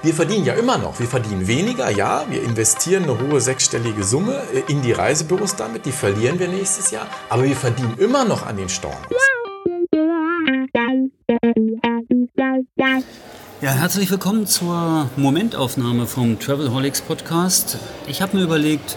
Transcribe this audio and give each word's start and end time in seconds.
Wir 0.00 0.14
verdienen 0.14 0.44
ja 0.44 0.54
immer 0.54 0.78
noch. 0.78 1.00
Wir 1.00 1.08
verdienen 1.08 1.48
weniger, 1.48 1.90
ja. 1.90 2.24
Wir 2.30 2.40
investieren 2.44 3.02
eine 3.02 3.18
hohe 3.18 3.40
sechsstellige 3.40 4.04
Summe 4.04 4.40
äh, 4.54 4.62
in 4.70 4.80
die 4.80 4.92
Reisebüros 4.92 5.56
damit. 5.56 5.86
Die 5.86 5.92
verlieren 5.92 6.38
wir 6.38 6.46
nächstes 6.46 6.92
Jahr. 6.92 7.08
Aber 7.28 7.42
wir 7.42 7.56
verdienen 7.56 7.96
immer 7.98 8.24
noch 8.24 8.46
an 8.46 8.56
den 8.56 8.68
Stornos. 8.68 8.98
Ja, 13.60 13.72
herzlich 13.72 14.08
willkommen 14.08 14.46
zur 14.46 15.10
Momentaufnahme 15.16 16.06
vom 16.06 16.38
Travelholics 16.38 17.00
Podcast. 17.02 17.78
Ich 18.06 18.22
habe 18.22 18.36
mir 18.36 18.44
überlegt, 18.44 18.96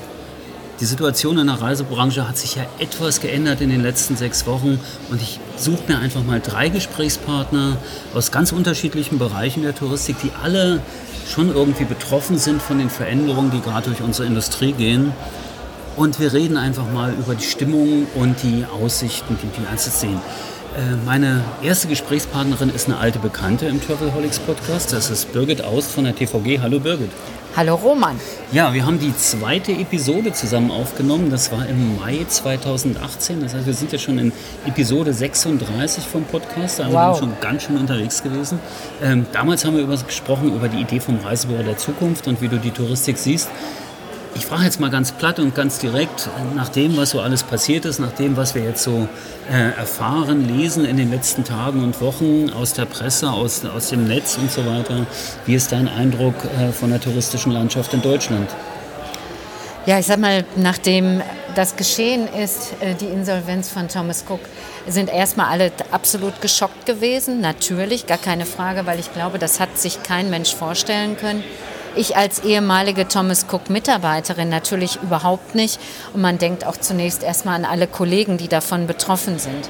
die 0.82 0.86
Situation 0.86 1.38
in 1.38 1.46
der 1.46 1.62
Reisebranche 1.62 2.28
hat 2.28 2.40
sich 2.40 2.56
ja 2.56 2.64
etwas 2.80 3.22
geändert 3.22 3.62
in 3.62 3.70
den 3.70 3.84
letzten 3.84 4.18
sechs 4.18 4.48
Wochen 4.48 4.80
und 5.12 5.22
ich 5.22 5.40
suche 5.56 5.84
mir 5.88 6.00
einfach 6.00 6.24
mal 6.24 6.42
drei 6.42 6.70
Gesprächspartner 6.70 7.78
aus 8.16 8.32
ganz 8.32 8.52
unterschiedlichen 8.52 9.20
Bereichen 9.20 9.62
der 9.62 9.76
Touristik, 9.76 10.16
die 10.24 10.32
alle 10.42 10.82
schon 11.32 11.54
irgendwie 11.54 11.86
betroffen 11.86 12.40
sind 12.40 12.64
von 12.64 12.80
den 12.80 12.90
Veränderungen, 12.90 13.52
die 13.52 13.62
gerade 13.62 13.92
durch 13.92 14.02
unsere 14.02 14.28
Industrie 14.28 14.72
gehen. 14.72 15.14
Und 15.98 16.20
wir 16.20 16.34
reden 16.34 16.58
einfach 16.58 16.92
mal 16.92 17.14
über 17.14 17.36
die 17.36 17.44
Stimmung 17.44 18.08
und 18.16 18.42
die 18.42 18.66
Aussichten, 18.66 19.38
die 19.44 19.62
die 19.62 19.68
einzeln 19.68 19.94
sehen. 19.94 20.22
Äh, 20.76 20.96
meine 21.06 21.44
erste 21.62 21.90
Gesprächspartnerin 21.90 22.74
ist 22.74 22.88
eine 22.88 22.98
alte 22.98 23.20
Bekannte 23.20 23.68
im 23.68 23.86
Travelholics 23.86 24.40
Podcast. 24.40 24.94
Das 24.94 25.12
ist 25.12 25.32
Birgit 25.32 25.64
Aust 25.64 25.92
von 25.92 26.06
der 26.06 26.16
TVG. 26.16 26.60
Hallo 26.60 26.80
Birgit. 26.80 27.12
Hallo 27.54 27.76
Roman. 27.76 28.18
Ja, 28.54 28.74
wir 28.74 28.86
haben 28.86 28.98
die 28.98 29.14
zweite 29.14 29.74
Episode 29.74 30.32
zusammen 30.32 30.72
aufgenommen. 30.72 31.30
Das 31.30 31.52
war 31.52 31.68
im 31.68 31.98
Mai 32.00 32.26
2018. 32.26 33.42
Das 33.42 33.54
heißt, 33.54 33.66
wir 33.66 33.74
sind 33.74 33.92
ja 33.92 34.00
schon 34.00 34.18
in 34.20 34.32
Episode 34.66 35.14
36 35.14 36.06
vom 36.06 36.24
Podcast. 36.24 36.80
Also 36.80 36.94
wow. 36.94 37.08
wir 37.08 37.16
sind 37.16 37.20
schon 37.26 37.42
ganz 37.42 37.64
schön 37.64 37.78
unterwegs 37.78 38.24
gewesen. 38.24 38.58
Ähm, 39.04 39.26
damals 39.34 39.66
haben 39.66 39.76
wir 39.76 39.84
über, 39.84 39.98
gesprochen 39.98 40.56
über 40.56 40.70
die 40.70 40.80
Idee 40.80 41.02
vom 41.02 41.20
Reisebüro 41.20 41.62
der 41.62 41.78
Zukunft 41.78 42.26
und 42.30 42.42
wie 42.42 42.48
du 42.48 42.58
die 42.58 42.72
Touristik 42.72 43.18
siehst. 43.18 43.50
Ich 44.34 44.46
frage 44.46 44.64
jetzt 44.64 44.80
mal 44.80 44.90
ganz 44.90 45.12
platt 45.12 45.40
und 45.40 45.56
ganz 45.56 45.80
direkt, 45.80 46.30
nach 46.56 46.70
dem, 46.70 46.96
was 46.96 47.12
so 47.12 47.20
alles 47.20 47.44
passiert 47.44 47.86
ist, 47.86 48.00
nach 48.00 48.14
dem, 48.14 48.38
was 48.38 48.56
wir 48.56 48.64
jetzt 48.64 48.84
so 48.84 49.08
äh, 49.52 49.78
erfahren, 49.78 50.48
lesen 50.48 50.86
in 50.86 50.98
den 50.98 51.12
letzten 51.12 51.44
Tagen 51.44 51.84
und 51.84 52.00
Wochen 52.02 52.50
aus 52.50 52.74
der 52.74 52.86
Presse, 52.86 53.30
aus, 53.30 53.66
aus 53.66 53.90
dem 53.90 54.08
Netz 54.08 54.38
und 54.38 54.50
so 54.50 54.66
weiter, 54.66 55.06
wie 55.46 55.56
ist 55.56 55.72
dein 55.72 55.90
Eindruck 55.90 56.36
äh, 56.60 56.72
von 56.72 56.92
der 56.92 57.02
touristischen 57.02 57.52
Landschaft 57.52 57.94
in 57.94 58.02
Deutschland? 58.02 58.50
Ja, 59.86 60.00
ich 60.00 60.06
sag 60.06 60.20
mal, 60.20 60.46
nachdem 60.56 61.22
das 61.56 61.76
geschehen 61.76 62.28
ist, 62.28 62.74
äh, 62.82 62.94
die 62.94 63.08
Insolvenz 63.08 63.70
von 63.70 63.88
Thomas 63.88 64.24
Cook, 64.30 64.42
sind 64.88 65.10
erstmal 65.10 65.48
alle 65.48 65.72
absolut 65.92 66.40
geschockt 66.40 66.86
gewesen. 66.86 67.42
Natürlich, 67.42 68.08
gar 68.08 68.18
keine 68.18 68.46
Frage, 68.46 68.86
weil 68.86 69.00
ich 69.00 69.12
glaube, 69.12 69.40
das 69.40 69.60
hat 69.60 69.78
sich 69.78 70.04
kein 70.04 70.30
Mensch 70.30 70.56
vorstellen 70.56 71.18
können. 71.18 71.44
Ich 71.94 72.16
als 72.16 72.40
ehemalige 72.40 73.08
Thomas 73.08 73.46
Cook-Mitarbeiterin 73.52 74.48
natürlich 74.48 75.00
überhaupt 75.02 75.56
nicht. 75.56 75.80
Und 76.14 76.22
man 76.22 76.38
denkt 76.38 76.66
auch 76.66 76.78
zunächst 76.78 77.22
erstmal 77.22 77.56
an 77.56 77.66
alle 77.66 77.88
Kollegen, 77.88 78.38
die 78.38 78.48
davon 78.48 78.88
betroffen 78.88 79.40
sind. 79.40 79.70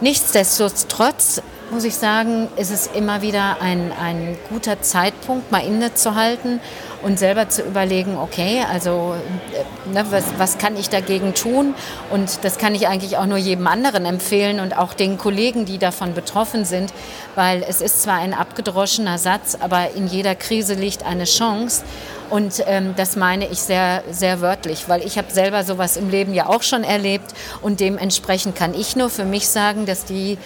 Nichtsdestotrotz 0.00 1.42
muss 1.72 1.84
ich 1.84 1.96
sagen, 1.96 2.48
ist 2.56 2.70
es 2.70 2.86
immer 2.86 3.22
wieder 3.22 3.60
ein, 3.60 3.92
ein 3.92 4.36
guter 4.50 4.82
Zeitpunkt, 4.82 5.50
mal 5.50 5.64
innezuhalten 5.64 6.60
und 7.02 7.18
selber 7.18 7.48
zu 7.48 7.62
überlegen, 7.62 8.16
okay, 8.16 8.64
also 8.70 9.14
äh, 9.52 9.92
ne, 9.92 10.04
was, 10.10 10.24
was 10.38 10.58
kann 10.58 10.76
ich 10.76 10.88
dagegen 10.88 11.34
tun? 11.34 11.74
Und 12.10 12.44
das 12.44 12.58
kann 12.58 12.74
ich 12.74 12.88
eigentlich 12.88 13.16
auch 13.16 13.26
nur 13.26 13.38
jedem 13.38 13.66
anderen 13.66 14.04
empfehlen 14.04 14.60
und 14.60 14.76
auch 14.76 14.94
den 14.94 15.18
Kollegen, 15.18 15.64
die 15.64 15.78
davon 15.78 16.14
betroffen 16.14 16.64
sind, 16.64 16.92
weil 17.34 17.64
es 17.68 17.80
ist 17.80 18.02
zwar 18.02 18.16
ein 18.16 18.34
abgedroschener 18.34 19.18
Satz, 19.18 19.56
aber 19.58 19.92
in 19.94 20.06
jeder 20.06 20.34
Krise 20.34 20.74
liegt 20.74 21.04
eine 21.04 21.24
Chance. 21.24 21.84
Und 22.30 22.64
ähm, 22.66 22.94
das 22.96 23.16
meine 23.16 23.46
ich 23.46 23.60
sehr, 23.60 24.02
sehr 24.10 24.40
wörtlich, 24.40 24.88
weil 24.88 25.02
ich 25.02 25.18
habe 25.18 25.30
selber 25.30 25.64
sowas 25.64 25.98
im 25.98 26.08
Leben 26.08 26.32
ja 26.32 26.46
auch 26.46 26.62
schon 26.62 26.82
erlebt 26.82 27.34
und 27.60 27.78
dementsprechend 27.80 28.56
kann 28.56 28.72
ich 28.72 28.96
nur 28.96 29.10
für 29.10 29.24
mich 29.24 29.48
sagen, 29.48 29.84
dass 29.84 30.06
die 30.06 30.38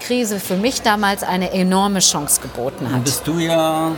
Krise 0.00 0.40
für 0.40 0.56
mich 0.56 0.82
damals 0.82 1.22
eine 1.22 1.52
enorme 1.52 2.00
Chance 2.00 2.40
geboten 2.40 2.90
hat. 2.90 3.04
Bist 3.04 3.26
du 3.26 3.38
ja 3.38 3.92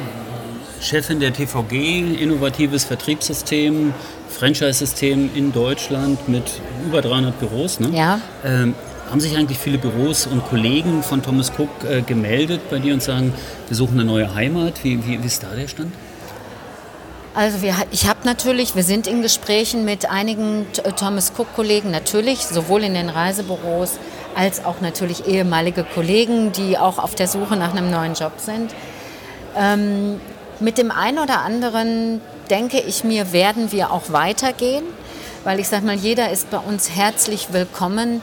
Chefin 0.81 1.21
der 1.21 1.33
TVG, 1.33 2.21
innovatives 2.21 2.85
Vertriebssystem, 2.85 3.95
Franchise-System 4.29 5.31
in 5.35 5.53
Deutschland 5.53 6.29
mit 6.29 6.45
über 6.87 7.03
300 7.03 7.39
Büros. 7.39 7.81
Ne? 7.81 7.91
Ja. 7.97 8.21
Ähm, 8.45 8.75
haben 9.11 9.21
sich 9.21 9.37
eigentlich 9.37 9.59
viele 9.59 9.79
Büros 9.79 10.27
und 10.27 10.45
Kollegen 10.49 11.03
von 11.03 11.23
Thomas 11.23 11.53
Cook 11.57 11.71
äh, 11.89 12.03
gemeldet 12.03 12.61
bei 12.71 12.79
dir 12.79 12.93
und 12.93 13.03
sagen, 13.03 13.33
wir 13.69 13.77
suchen 13.77 14.01
eine 14.01 14.05
neue 14.05 14.35
Heimat? 14.35 14.83
Wie, 14.83 15.05
wie, 15.07 15.23
wie 15.23 15.27
ist 15.27 15.43
da 15.43 15.49
der 15.55 15.69
Stand? 15.69 15.93
Also 17.35 17.61
wir, 17.61 17.75
ich 17.91 18.09
habe 18.09 18.21
natürlich, 18.25 18.75
wir 18.75 18.83
sind 18.83 19.07
in 19.07 19.21
Gesprächen 19.21 19.85
mit 19.85 20.11
einigen 20.11 20.67
Thomas 20.97 21.33
Cook-Kollegen, 21.37 21.91
natürlich, 21.91 22.47
sowohl 22.47 22.83
in 22.83 22.95
den 22.95 23.11
Reisebüros 23.11 23.99
als 24.35 24.65
auch 24.65 24.81
natürlich 24.81 25.27
ehemalige 25.27 25.85
Kollegen, 25.85 26.53
die 26.53 26.79
auch 26.79 26.99
auf 26.99 27.15
der 27.15 27.29
Suche 27.29 27.57
nach 27.57 27.73
einem 27.73 27.91
neuen 27.91 28.15
Job 28.15 28.33
sind. 28.39 28.75
Ähm, 29.55 30.19
mit 30.61 30.79
dem 30.79 30.91
einen 30.91 31.19
oder 31.19 31.41
anderen, 31.41 32.21
denke 32.51 32.81
ich 32.81 33.05
mir, 33.05 33.33
werden 33.33 33.73
wir 33.73 33.91
auch 33.91 34.11
weitergehen, 34.11 34.85
weil 35.45 35.61
ich 35.61 35.69
sage 35.69 35.87
mal, 35.87 35.95
jeder 35.95 36.31
ist 36.31 36.51
bei 36.51 36.59
uns 36.59 36.91
herzlich 36.91 37.53
willkommen, 37.53 38.23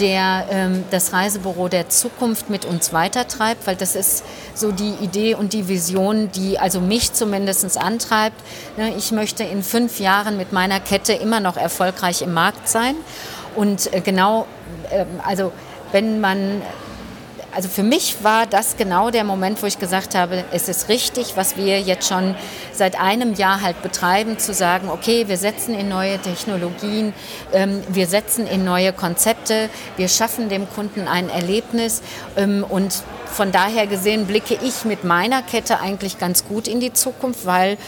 der 0.00 0.46
ähm, 0.50 0.84
das 0.90 1.12
Reisebüro 1.12 1.68
der 1.68 1.88
Zukunft 1.88 2.50
mit 2.50 2.64
uns 2.64 2.92
weitertreibt, 2.92 3.66
weil 3.66 3.76
das 3.76 3.94
ist 3.94 4.24
so 4.54 4.72
die 4.72 4.94
Idee 5.00 5.34
und 5.34 5.52
die 5.52 5.68
Vision, 5.68 6.30
die 6.32 6.58
also 6.58 6.80
mich 6.80 7.12
zumindest 7.12 7.78
antreibt. 7.78 8.36
Ne, 8.76 8.94
ich 8.96 9.12
möchte 9.12 9.44
in 9.44 9.62
fünf 9.62 10.00
Jahren 10.00 10.36
mit 10.36 10.52
meiner 10.52 10.80
Kette 10.80 11.12
immer 11.12 11.40
noch 11.40 11.56
erfolgreich 11.56 12.22
im 12.22 12.32
Markt 12.32 12.68
sein 12.68 12.96
und 13.54 13.92
äh, 13.92 14.00
genau, 14.00 14.46
ähm, 14.90 15.06
also 15.24 15.52
wenn 15.92 16.20
man 16.20 16.60
also 17.54 17.68
für 17.68 17.82
mich 17.82 18.16
war 18.22 18.46
das 18.46 18.76
genau 18.76 19.10
der 19.10 19.24
Moment, 19.24 19.62
wo 19.62 19.66
ich 19.66 19.78
gesagt 19.78 20.14
habe, 20.14 20.44
es 20.50 20.68
ist 20.68 20.88
richtig, 20.88 21.36
was 21.36 21.56
wir 21.56 21.80
jetzt 21.80 22.08
schon 22.08 22.34
seit 22.72 23.00
einem 23.00 23.34
Jahr 23.34 23.60
halt 23.60 23.80
betreiben, 23.82 24.38
zu 24.38 24.52
sagen, 24.52 24.88
okay, 24.90 25.28
wir 25.28 25.36
setzen 25.36 25.74
in 25.74 25.88
neue 25.88 26.18
Technologien, 26.18 27.14
ähm, 27.52 27.82
wir 27.88 28.06
setzen 28.06 28.46
in 28.46 28.64
neue 28.64 28.92
Konzepte, 28.92 29.68
wir 29.96 30.08
schaffen 30.08 30.48
dem 30.48 30.68
Kunden 30.68 31.06
ein 31.06 31.28
Erlebnis 31.28 32.02
ähm, 32.36 32.64
und 32.68 33.02
von 33.26 33.52
daher 33.52 33.86
gesehen 33.86 34.26
blicke 34.26 34.56
ich 34.62 34.84
mit 34.84 35.04
meiner 35.04 35.42
Kette 35.42 35.80
eigentlich 35.80 36.18
ganz 36.18 36.46
gut 36.46 36.68
in 36.68 36.80
die 36.80 36.92
Zukunft, 36.92 37.46
weil 37.46 37.78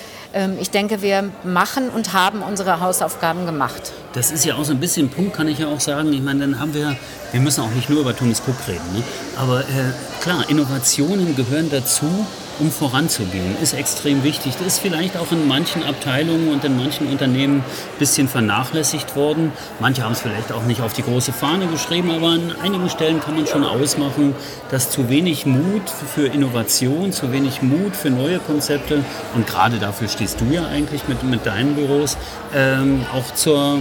ich 0.60 0.70
denke, 0.70 1.02
wir 1.02 1.30
machen 1.44 1.88
und 1.88 2.12
haben 2.12 2.42
unsere 2.42 2.80
Hausaufgaben 2.80 3.46
gemacht. 3.46 3.92
Das 4.12 4.30
ist 4.30 4.44
ja 4.44 4.56
auch 4.56 4.64
so 4.64 4.72
ein 4.72 4.80
bisschen 4.80 5.06
ein 5.06 5.10
Punkt, 5.10 5.34
kann 5.34 5.48
ich 5.48 5.58
ja 5.58 5.68
auch 5.68 5.80
sagen. 5.80 6.12
Ich 6.12 6.22
meine, 6.22 6.40
dann 6.40 6.60
haben 6.60 6.74
wir, 6.74 6.96
wir 7.32 7.40
müssen 7.40 7.62
auch 7.62 7.70
nicht 7.70 7.88
nur 7.88 8.00
über 8.00 8.14
Thomas 8.16 8.42
Cook 8.46 8.56
reden, 8.68 8.92
ne? 8.94 9.02
aber 9.36 9.60
äh, 9.60 9.92
klar, 10.20 10.48
Innovationen 10.48 11.34
gehören 11.36 11.70
dazu 11.70 12.26
um 12.58 12.70
voranzugehen, 12.70 13.56
ist 13.62 13.74
extrem 13.74 14.24
wichtig. 14.24 14.54
Das 14.58 14.66
ist 14.66 14.78
vielleicht 14.78 15.16
auch 15.16 15.32
in 15.32 15.46
manchen 15.46 15.82
Abteilungen 15.82 16.52
und 16.52 16.64
in 16.64 16.76
manchen 16.76 17.08
Unternehmen 17.08 17.58
ein 17.58 17.98
bisschen 17.98 18.28
vernachlässigt 18.28 19.16
worden. 19.16 19.52
Manche 19.80 20.02
haben 20.02 20.12
es 20.12 20.20
vielleicht 20.20 20.52
auch 20.52 20.64
nicht 20.64 20.80
auf 20.80 20.92
die 20.92 21.02
große 21.02 21.32
Fahne 21.32 21.66
geschrieben, 21.66 22.10
aber 22.10 22.28
an 22.28 22.54
einigen 22.62 22.88
Stellen 22.88 23.20
kann 23.20 23.36
man 23.36 23.46
schon 23.46 23.64
ausmachen, 23.64 24.34
dass 24.70 24.90
zu 24.90 25.08
wenig 25.08 25.46
Mut 25.46 25.82
für 26.14 26.26
Innovation, 26.26 27.12
zu 27.12 27.32
wenig 27.32 27.62
Mut 27.62 27.94
für 27.94 28.10
neue 28.10 28.38
Konzepte 28.38 29.04
und 29.34 29.46
gerade 29.46 29.78
dafür 29.78 30.08
stehst 30.08 30.40
du 30.40 30.46
ja 30.52 30.66
eigentlich 30.66 31.08
mit, 31.08 31.22
mit 31.22 31.46
deinen 31.46 31.74
Büros, 31.74 32.16
ähm, 32.54 33.04
auch 33.12 33.34
zur, 33.34 33.78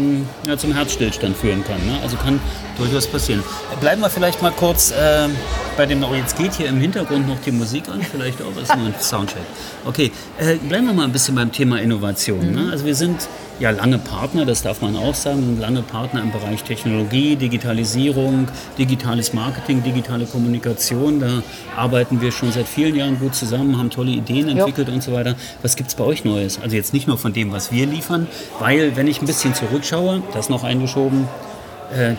ja, 0.47 0.57
zum 0.57 0.73
Herzstillstand 0.73 1.37
führen 1.37 1.63
kann. 1.63 1.85
Ne? 1.85 1.97
Also 2.03 2.17
kann 2.17 2.39
durchaus 2.77 3.07
passieren. 3.07 3.43
Bleiben 3.79 4.01
wir 4.01 4.09
vielleicht 4.09 4.41
mal 4.41 4.51
kurz. 4.51 4.91
Äh, 4.91 5.29
bei 5.77 5.85
dem, 5.85 6.03
oh, 6.03 6.13
jetzt 6.15 6.37
geht 6.37 6.53
hier 6.53 6.67
im 6.67 6.79
Hintergrund 6.79 7.27
noch 7.27 7.39
die 7.41 7.51
Musik 7.51 7.89
an, 7.89 8.01
vielleicht 8.01 8.41
auch, 8.41 8.61
ist 8.61 8.75
nur 8.75 8.87
ein 8.87 8.95
Soundcheck. 8.99 9.41
Okay, 9.85 10.11
äh, 10.37 10.55
bleiben 10.55 10.87
wir 10.87 10.93
mal 10.93 11.03
ein 11.03 11.11
bisschen 11.11 11.35
beim 11.35 11.51
Thema 11.51 11.81
Innovation. 11.81 12.51
Ne? 12.51 12.69
Also 12.71 12.85
wir 12.85 12.95
sind 12.95 13.27
ja 13.59 13.71
lange 13.71 13.97
Partner, 13.97 14.45
das 14.45 14.63
darf 14.63 14.81
man 14.81 14.95
auch 14.95 15.15
sagen, 15.15 15.57
lange 15.59 15.81
Partner 15.81 16.21
im 16.21 16.31
Bereich 16.31 16.63
Technologie, 16.63 17.35
Digitalisierung, 17.35 18.47
digitales 18.77 19.33
Marketing, 19.33 19.83
digitale 19.83 20.25
Kommunikation. 20.25 21.19
Da 21.19 21.43
arbeiten 21.75 22.21
wir 22.21 22.31
schon 22.31 22.51
seit 22.51 22.67
vielen 22.67 22.95
Jahren 22.95 23.19
gut 23.19 23.35
zusammen, 23.35 23.77
haben 23.77 23.89
tolle 23.89 24.11
Ideen 24.11 24.49
entwickelt 24.49 24.87
jo. 24.87 24.93
und 24.93 25.03
so 25.03 25.13
weiter. 25.13 25.35
Was 25.61 25.75
gibt 25.75 25.89
es 25.89 25.95
bei 25.95 26.03
euch 26.03 26.23
Neues? 26.25 26.59
Also 26.61 26.75
jetzt 26.75 26.93
nicht 26.93 27.07
nur 27.07 27.17
von 27.17 27.33
dem, 27.33 27.51
was 27.51 27.71
wir 27.71 27.85
liefern, 27.85 28.27
weil 28.59 28.95
wenn 28.95 29.07
ich 29.07 29.21
ein 29.21 29.25
bisschen 29.25 29.53
zurückschaue, 29.53 30.23
das 30.33 30.49
noch 30.49 30.63
eingeschoben, 30.63 31.27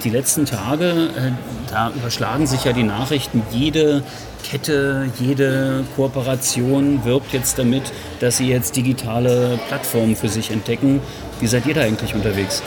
die 0.03 0.11
letzten 0.11 0.47
Tage, 0.47 0.91
äh, 0.91 1.33
da 1.71 1.91
überschlagen 1.91 2.47
sich 2.47 2.65
ja 2.65 2.73
die 2.73 2.83
Nachrichten. 2.83 3.43
Jede 3.51 4.03
Kette, 4.49 5.11
jede 5.19 5.85
Kooperation 5.97 7.05
wirbt 7.05 7.33
jetzt 7.33 7.59
damit, 7.59 7.83
dass 8.21 8.37
sie 8.37 8.49
jetzt 8.49 8.77
digitale 8.77 9.59
Plattformen 9.69 10.15
für 10.15 10.29
sich 10.29 10.51
entdecken. 10.51 11.01
Wie 11.41 11.47
seid 11.47 11.67
ihr 11.67 11.75
da 11.75 11.83
eigentlich 11.83 12.15
unterwegs? 12.15 12.63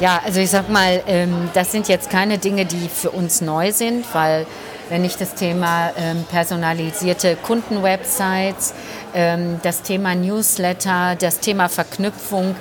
Ja, 0.00 0.20
also 0.24 0.40
ich 0.40 0.50
sag 0.50 0.68
mal, 0.68 1.02
ähm, 1.06 1.48
das 1.54 1.72
sind 1.72 1.88
jetzt 1.88 2.10
keine 2.10 2.38
Dinge, 2.38 2.66
die 2.66 2.88
für 2.88 3.10
uns 3.10 3.40
neu 3.40 3.72
sind, 3.72 4.04
weil 4.12 4.46
wenn 4.88 5.04
ich 5.04 5.16
das 5.16 5.34
Thema 5.34 5.92
ähm, 5.96 6.24
personalisierte 6.30 7.36
Kundenwebsites, 7.36 8.74
ähm, 9.14 9.60
das 9.62 9.82
Thema 9.82 10.14
Newsletter, 10.14 11.16
das 11.18 11.40
Thema 11.40 11.68
Verknüpfung, 11.68 12.54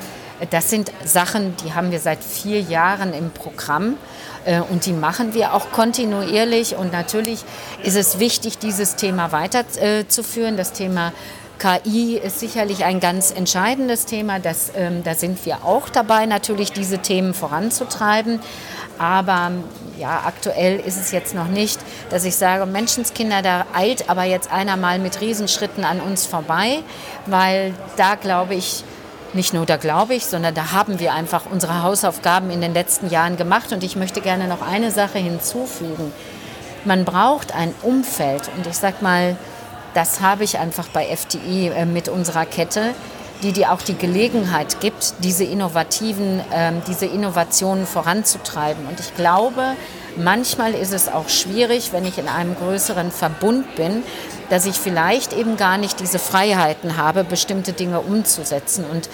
das 0.49 0.69
sind 0.69 0.91
Sachen, 1.05 1.55
die 1.57 1.73
haben 1.73 1.91
wir 1.91 1.99
seit 1.99 2.23
vier 2.23 2.59
Jahren 2.61 3.13
im 3.13 3.31
Programm 3.31 3.97
äh, 4.45 4.59
und 4.59 4.85
die 4.85 4.93
machen 4.93 5.33
wir 5.33 5.53
auch 5.53 5.71
kontinuierlich. 5.71 6.75
Und 6.75 6.91
natürlich 6.91 7.43
ist 7.83 7.95
es 7.95 8.19
wichtig, 8.19 8.57
dieses 8.57 8.95
Thema 8.95 9.31
weiterzuführen. 9.31 10.57
Das 10.57 10.73
Thema 10.73 11.13
KI 11.59 12.17
ist 12.17 12.39
sicherlich 12.39 12.85
ein 12.85 12.99
ganz 12.99 13.29
entscheidendes 13.29 14.05
Thema. 14.05 14.39
Das, 14.39 14.71
ähm, 14.75 15.03
da 15.03 15.13
sind 15.13 15.45
wir 15.45 15.63
auch 15.63 15.89
dabei, 15.89 16.25
natürlich 16.25 16.71
diese 16.71 16.99
Themen 16.99 17.35
voranzutreiben. 17.35 18.39
Aber 18.97 19.51
ja, 19.99 20.23
aktuell 20.25 20.79
ist 20.79 20.99
es 20.99 21.11
jetzt 21.11 21.35
noch 21.35 21.47
nicht, 21.47 21.79
dass 22.09 22.25
ich 22.25 22.35
sage, 22.35 22.65
Menschenskinder, 22.65 23.43
da 23.43 23.65
eilt 23.73 24.09
aber 24.09 24.23
jetzt 24.23 24.51
einer 24.51 24.75
mal 24.75 24.97
mit 24.97 25.21
Riesenschritten 25.21 25.83
an 25.83 26.01
uns 26.01 26.25
vorbei, 26.25 26.79
weil 27.27 27.73
da 27.97 28.15
glaube 28.15 28.55
ich, 28.55 28.83
nicht 29.33 29.53
nur 29.53 29.65
da 29.65 29.77
glaube 29.77 30.15
ich, 30.15 30.25
sondern 30.25 30.53
da 30.53 30.71
haben 30.71 30.99
wir 30.99 31.13
einfach 31.13 31.43
unsere 31.49 31.83
Hausaufgaben 31.83 32.49
in 32.49 32.61
den 32.61 32.73
letzten 32.73 33.09
Jahren 33.09 33.37
gemacht. 33.37 33.71
Und 33.71 33.83
ich 33.83 33.95
möchte 33.95 34.21
gerne 34.21 34.47
noch 34.47 34.61
eine 34.61 34.91
Sache 34.91 35.19
hinzufügen. 35.19 36.11
Man 36.85 37.05
braucht 37.05 37.53
ein 37.55 37.73
Umfeld. 37.81 38.49
Und 38.57 38.67
ich 38.67 38.77
sage 38.77 38.97
mal, 39.01 39.37
das 39.93 40.21
habe 40.21 40.43
ich 40.43 40.57
einfach 40.57 40.87
bei 40.89 41.05
FDI 41.05 41.69
äh, 41.69 41.85
mit 41.85 42.09
unserer 42.09 42.45
Kette, 42.45 42.93
die 43.43 43.51
dir 43.53 43.71
auch 43.71 43.81
die 43.81 43.97
Gelegenheit 43.97 44.79
gibt, 44.79 45.15
diese 45.19 45.43
innovativen, 45.43 46.39
äh, 46.51 46.73
diese 46.88 47.05
Innovationen 47.05 47.85
voranzutreiben. 47.85 48.85
Und 48.88 48.99
ich 48.99 49.15
glaube, 49.15 49.75
manchmal 50.15 50.73
ist 50.73 50.93
es 50.93 51.07
auch 51.07 51.29
schwierig, 51.29 51.93
wenn 51.93 52.05
ich 52.05 52.17
in 52.17 52.27
einem 52.27 52.55
größeren 52.55 53.11
Verbund 53.11 53.75
bin, 53.75 54.03
dass 54.49 54.65
ich 54.65 54.75
vielleicht 54.75 55.33
eben 55.33 55.57
gar 55.57 55.77
nicht 55.77 55.99
diese 55.99 56.19
Freiheiten 56.19 56.97
habe, 56.97 57.23
bestimmte 57.23 57.73
Dinge 57.73 58.01
umzusetzen. 58.01 58.85
Und 58.89 59.09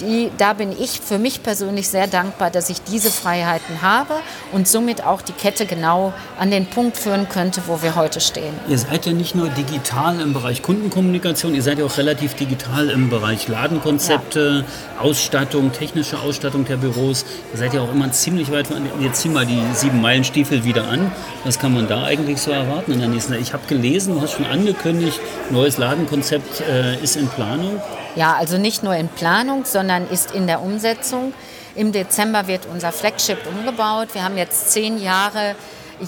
die, 0.00 0.30
da 0.36 0.52
bin 0.52 0.72
ich 0.72 1.00
für 1.00 1.18
mich 1.18 1.42
persönlich 1.42 1.88
sehr 1.88 2.06
dankbar, 2.06 2.50
dass 2.50 2.70
ich 2.70 2.82
diese 2.82 3.10
Freiheiten 3.10 3.82
habe 3.82 4.14
und 4.52 4.68
somit 4.68 5.04
auch 5.04 5.22
die 5.22 5.32
Kette 5.32 5.66
genau 5.66 6.12
an 6.38 6.50
den 6.50 6.66
Punkt 6.66 6.96
führen 6.96 7.28
könnte, 7.28 7.62
wo 7.66 7.82
wir 7.82 7.96
heute 7.96 8.20
stehen. 8.20 8.54
Ihr 8.68 8.78
seid 8.78 9.06
ja 9.06 9.12
nicht 9.12 9.34
nur 9.34 9.48
digital 9.48 10.20
im 10.20 10.32
Bereich 10.32 10.62
Kundenkommunikation, 10.62 11.54
ihr 11.54 11.62
seid 11.62 11.78
ja 11.78 11.84
auch 11.84 11.96
relativ 11.96 12.34
digital 12.34 12.90
im 12.90 13.10
Bereich 13.10 13.48
Ladenkonzepte, 13.48 14.64
ja. 14.66 15.02
Ausstattung, 15.02 15.72
technische 15.72 16.18
Ausstattung 16.18 16.64
der 16.64 16.76
Büros. 16.76 17.24
Ihr 17.52 17.58
seid 17.58 17.74
ja 17.74 17.80
auch 17.80 17.92
immer 17.92 18.10
ziemlich 18.12 18.50
weit. 18.50 18.68
Jetzt 19.00 19.22
zieh 19.22 19.28
mal 19.28 19.46
die 19.46 19.60
sieben 19.74 20.00
Meilen 20.00 20.24
Stiefel 20.24 20.64
wieder 20.64 20.88
an. 20.88 21.12
Was 21.44 21.58
kann 21.58 21.74
man 21.74 21.88
da 21.88 22.04
eigentlich 22.04 22.40
so 22.40 22.50
erwarten 22.50 22.92
in 22.92 23.00
der 23.00 23.08
nächsten? 23.08 23.34
Ich 23.34 23.52
habe 23.52 23.66
gelesen, 23.66 24.14
du 24.14 24.20
hast 24.20 24.32
schon 24.32 24.46
angekündigt, 24.46 25.20
neues 25.50 25.78
Ladenkonzept 25.78 26.60
äh, 26.60 26.96
ist 27.02 27.16
in 27.16 27.28
Planung. 27.28 27.80
Ja, 28.16 28.34
also 28.34 28.56
nicht 28.56 28.82
nur 28.82 28.94
in 28.94 29.08
Planung, 29.08 29.66
sondern 29.66 30.08
ist 30.08 30.30
in 30.30 30.46
der 30.46 30.62
Umsetzung. 30.62 31.34
Im 31.74 31.92
Dezember 31.92 32.46
wird 32.46 32.66
unser 32.66 32.90
Flagship 32.90 33.46
umgebaut. 33.46 34.08
Wir 34.14 34.24
haben 34.24 34.38
jetzt 34.38 34.72
zehn 34.72 34.98
Jahre 34.98 35.54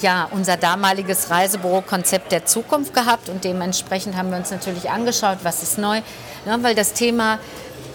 ja, 0.00 0.28
unser 0.31 0.56
damaliges 0.56 1.31
Reisebüro-Konzept 1.31 2.32
der 2.32 2.46
Zukunft 2.46 2.94
gehabt 2.94 3.28
und 3.28 3.44
dementsprechend 3.44 4.16
haben 4.16 4.31
wir 4.31 4.38
uns 4.38 4.50
natürlich 4.50 4.90
angeschaut, 4.90 5.38
was 5.43 5.62
ist 5.62 5.78
neu, 5.78 6.00
ja, 6.46 6.62
weil 6.62 6.75
das 6.75 6.93
Thema 6.93 7.38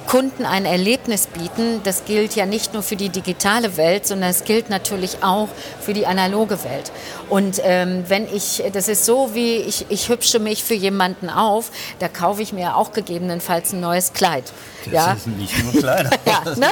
Kunden 0.08 0.46
ein 0.46 0.66
Erlebnis 0.66 1.28
bieten, 1.28 1.82
das 1.84 2.06
gilt 2.06 2.36
ja 2.36 2.46
nicht 2.46 2.74
nur 2.74 2.84
für 2.84 2.96
die 2.96 3.10
digitale 3.10 3.78
Welt, 3.78 4.06
sondern 4.08 4.30
es 4.30 4.44
gilt 4.44 4.70
natürlich 4.70 5.24
auch 5.24 5.48
für 5.82 5.94
die 5.94 6.06
analoge 6.06 6.64
Welt. 6.64 6.92
Und 7.30 7.62
ähm, 7.64 8.04
wenn 8.08 8.28
ich, 8.34 8.64
das 8.74 8.88
ist 8.88 9.06
so 9.06 9.34
wie 9.34 9.56
ich, 9.56 9.86
ich 9.90 10.10
hübsche 10.10 10.40
mich 10.40 10.64
für 10.64 10.74
jemanden 10.74 11.30
auf, 11.30 11.72
da 12.00 12.08
kaufe 12.08 12.42
ich 12.42 12.54
mir 12.54 12.76
auch 12.76 12.92
gegebenenfalls 12.92 13.74
ein 13.74 13.80
neues 13.80 14.14
Kleid. 14.14 14.46
Das 14.86 14.94
ja? 14.94 15.16
sind 15.16 15.38
nicht 15.38 15.64
nur 15.64 15.74
Kleider. 15.74 16.10
ja, 16.26 16.56
ne? 16.56 16.68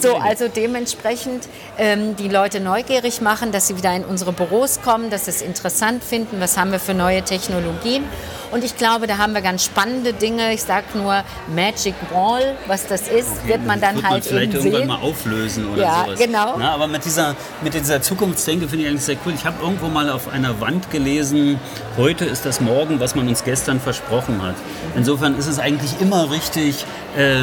so, 0.00 0.16
also 0.16 0.48
dementsprechend 0.48 1.48
ähm, 1.78 2.16
die 2.16 2.28
Leute 2.28 2.60
neugierig 2.60 3.20
machen, 3.20 3.52
dass 3.52 3.68
sie 3.68 3.76
wieder 3.76 3.94
in 3.94 4.04
unsere 4.04 4.32
Büros 4.32 4.80
kommen, 4.82 5.10
dass 5.10 5.26
sie 5.26 5.30
es 5.30 5.42
interessant 5.42 6.02
finden, 6.02 6.40
was 6.40 6.56
haben 6.56 6.72
wir 6.72 6.80
für 6.80 6.94
neue 6.94 7.22
Technologien. 7.22 8.04
Und 8.52 8.64
ich 8.64 8.76
glaube, 8.76 9.06
da 9.06 9.16
haben 9.16 9.32
wir 9.32 9.40
ganz 9.40 9.64
spannende 9.64 10.12
Dinge. 10.12 10.52
Ich 10.52 10.62
sage 10.62 10.84
nur 10.94 11.24
Magic 11.54 11.94
Wall, 12.12 12.54
was 12.66 12.86
das 12.86 13.08
ist, 13.08 13.30
okay, 13.38 13.48
wird 13.48 13.66
man 13.66 13.80
dann 13.80 13.94
halt 13.94 14.12
man 14.12 14.22
vielleicht 14.22 14.52
irgendwann 14.52 14.80
sehen. 14.80 14.88
mal 14.88 14.98
auflösen 14.98 15.68
oder 15.70 15.82
ja, 15.82 16.04
sowas. 16.04 16.18
genau. 16.18 16.56
Na, 16.58 16.74
aber 16.74 16.86
mit 16.86 17.02
dieser, 17.06 17.34
mit 17.62 17.72
dieser 17.72 18.02
Zukunftsdenke 18.02 18.68
finde 18.68 18.84
ich 18.84 18.90
eigentlich 18.90 19.04
sehr 19.04 19.16
cool. 19.24 19.32
Ich 19.34 19.46
habe 19.46 19.56
irgendwo 19.62 19.88
mal 19.88 20.10
auf 20.10 20.28
einer 20.28 20.60
Wand 20.60 20.90
gelesen, 20.90 21.58
heute 21.96 22.26
ist 22.26 22.44
das 22.44 22.60
morgen, 22.60 23.00
was 23.00 23.14
man 23.14 23.26
uns 23.26 23.42
gestern 23.42 23.80
versprochen 23.80 24.42
hat. 24.42 24.54
Insofern 24.94 25.38
ist 25.38 25.46
es 25.46 25.58
eigentlich 25.58 25.98
immer 26.02 26.30
richtig, 26.30 26.84
äh, 27.16 27.36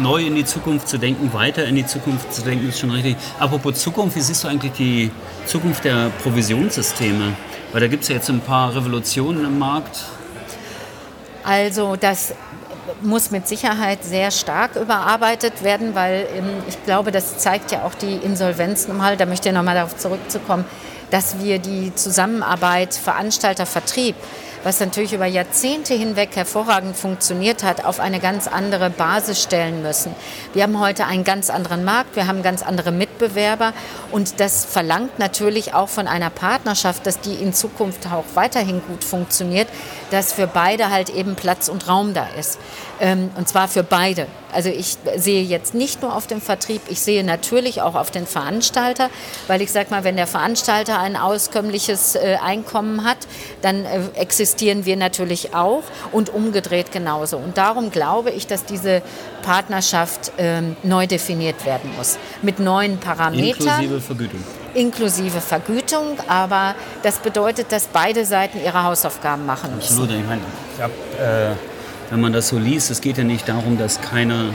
neu 0.00 0.26
in 0.26 0.34
die 0.34 0.44
Zukunft 0.44 0.88
zu 0.88 0.98
denken, 0.98 1.32
weiter 1.32 1.66
in 1.66 1.76
die 1.76 1.86
Zukunft 1.86 2.34
zu 2.34 2.42
denken, 2.42 2.68
ist 2.68 2.80
schon 2.80 2.90
richtig. 2.90 3.16
Apropos 3.38 3.76
Zukunft, 3.76 4.16
wie 4.16 4.20
siehst 4.20 4.42
du 4.42 4.48
eigentlich 4.48 4.72
die 4.72 5.12
Zukunft 5.46 5.84
der 5.84 6.10
Provisionssysteme? 6.24 7.34
Weil 7.70 7.80
da 7.80 7.86
gibt 7.86 8.02
es 8.02 8.08
ja 8.08 8.16
jetzt 8.16 8.28
ein 8.28 8.40
paar 8.40 8.74
Revolutionen 8.74 9.44
im 9.44 9.58
Markt. 9.58 10.04
Also 11.48 11.96
das 11.96 12.34
muss 13.00 13.30
mit 13.30 13.48
Sicherheit 13.48 14.04
sehr 14.04 14.30
stark 14.30 14.76
überarbeitet 14.76 15.64
werden, 15.64 15.94
weil 15.94 16.26
ähm, 16.36 16.44
ich 16.68 16.84
glaube, 16.84 17.10
das 17.10 17.38
zeigt 17.38 17.72
ja 17.72 17.84
auch 17.84 17.94
die 17.94 18.16
Insolvenzen 18.16 18.94
mal, 18.94 19.16
da 19.16 19.24
möchte 19.24 19.48
ich 19.48 19.54
nochmal 19.54 19.74
darauf 19.74 19.96
zurückzukommen, 19.96 20.66
dass 21.10 21.38
wir 21.38 21.58
die 21.58 21.94
Zusammenarbeit 21.94 22.92
Veranstalter-Vertrieb 22.92 24.14
was 24.64 24.80
natürlich 24.80 25.12
über 25.12 25.26
Jahrzehnte 25.26 25.94
hinweg 25.94 26.36
hervorragend 26.36 26.96
funktioniert 26.96 27.62
hat, 27.62 27.84
auf 27.84 28.00
eine 28.00 28.20
ganz 28.20 28.46
andere 28.46 28.90
Basis 28.90 29.42
stellen 29.42 29.82
müssen. 29.82 30.14
Wir 30.52 30.62
haben 30.62 30.80
heute 30.80 31.06
einen 31.06 31.24
ganz 31.24 31.50
anderen 31.50 31.84
Markt, 31.84 32.16
wir 32.16 32.26
haben 32.26 32.42
ganz 32.42 32.62
andere 32.62 32.92
Mitbewerber 32.92 33.72
und 34.10 34.40
das 34.40 34.64
verlangt 34.64 35.18
natürlich 35.18 35.74
auch 35.74 35.88
von 35.88 36.06
einer 36.06 36.30
Partnerschaft, 36.30 37.06
dass 37.06 37.20
die 37.20 37.34
in 37.34 37.52
Zukunft 37.52 38.06
auch 38.06 38.24
weiterhin 38.34 38.82
gut 38.86 39.04
funktioniert, 39.04 39.68
dass 40.10 40.32
für 40.32 40.46
beide 40.46 40.90
halt 40.90 41.10
eben 41.10 41.34
Platz 41.34 41.68
und 41.68 41.88
Raum 41.88 42.14
da 42.14 42.26
ist. 42.38 42.58
Ähm, 43.00 43.30
und 43.36 43.48
zwar 43.48 43.68
für 43.68 43.82
beide. 43.82 44.26
Also 44.52 44.70
ich 44.70 44.96
sehe 45.16 45.42
jetzt 45.42 45.74
nicht 45.74 46.02
nur 46.02 46.16
auf 46.16 46.26
den 46.26 46.40
Vertrieb, 46.40 46.80
ich 46.88 47.00
sehe 47.00 47.22
natürlich 47.22 47.82
auch 47.82 47.94
auf 47.94 48.10
den 48.10 48.26
Veranstalter, 48.26 49.10
weil 49.46 49.60
ich 49.62 49.70
sage 49.70 49.90
mal, 49.90 50.04
wenn 50.04 50.16
der 50.16 50.26
Veranstalter 50.26 50.98
ein 50.98 51.16
auskömmliches 51.16 52.16
äh, 52.16 52.38
Einkommen 52.42 53.04
hat, 53.04 53.18
dann 53.62 53.84
äh, 53.84 54.00
existieren 54.14 54.84
wir 54.84 54.96
natürlich 54.96 55.54
auch 55.54 55.82
und 56.12 56.30
umgedreht 56.30 56.90
genauso. 56.92 57.36
Und 57.36 57.58
darum 57.58 57.90
glaube 57.90 58.30
ich, 58.30 58.46
dass 58.46 58.64
diese 58.64 59.02
Partnerschaft 59.42 60.32
ähm, 60.38 60.76
neu 60.82 61.06
definiert 61.06 61.64
werden 61.66 61.90
muss 61.96 62.18
mit 62.42 62.58
neuen 62.58 62.98
Parametern. 62.98 63.82
Inklusive 63.82 64.00
Vergütung. 64.00 64.44
Inklusive 64.74 65.40
Vergütung, 65.40 66.18
aber 66.26 66.74
das 67.02 67.18
bedeutet, 67.18 67.70
dass 67.70 67.86
beide 67.86 68.24
Seiten 68.24 68.58
ihre 68.64 68.82
Hausaufgaben 68.82 69.46
machen 69.46 69.76
müssen. 69.76 70.00
Absolut. 70.00 70.10
Ich 70.10 70.26
meine, 70.26 70.42
ich 70.76 70.82
habe 70.82 71.54
äh 71.54 71.77
wenn 72.10 72.20
man 72.20 72.32
das 72.32 72.48
so 72.48 72.58
liest, 72.58 72.90
es 72.90 73.00
geht 73.00 73.18
ja 73.18 73.24
nicht 73.24 73.48
darum, 73.48 73.78
dass 73.78 74.00
keiner 74.00 74.54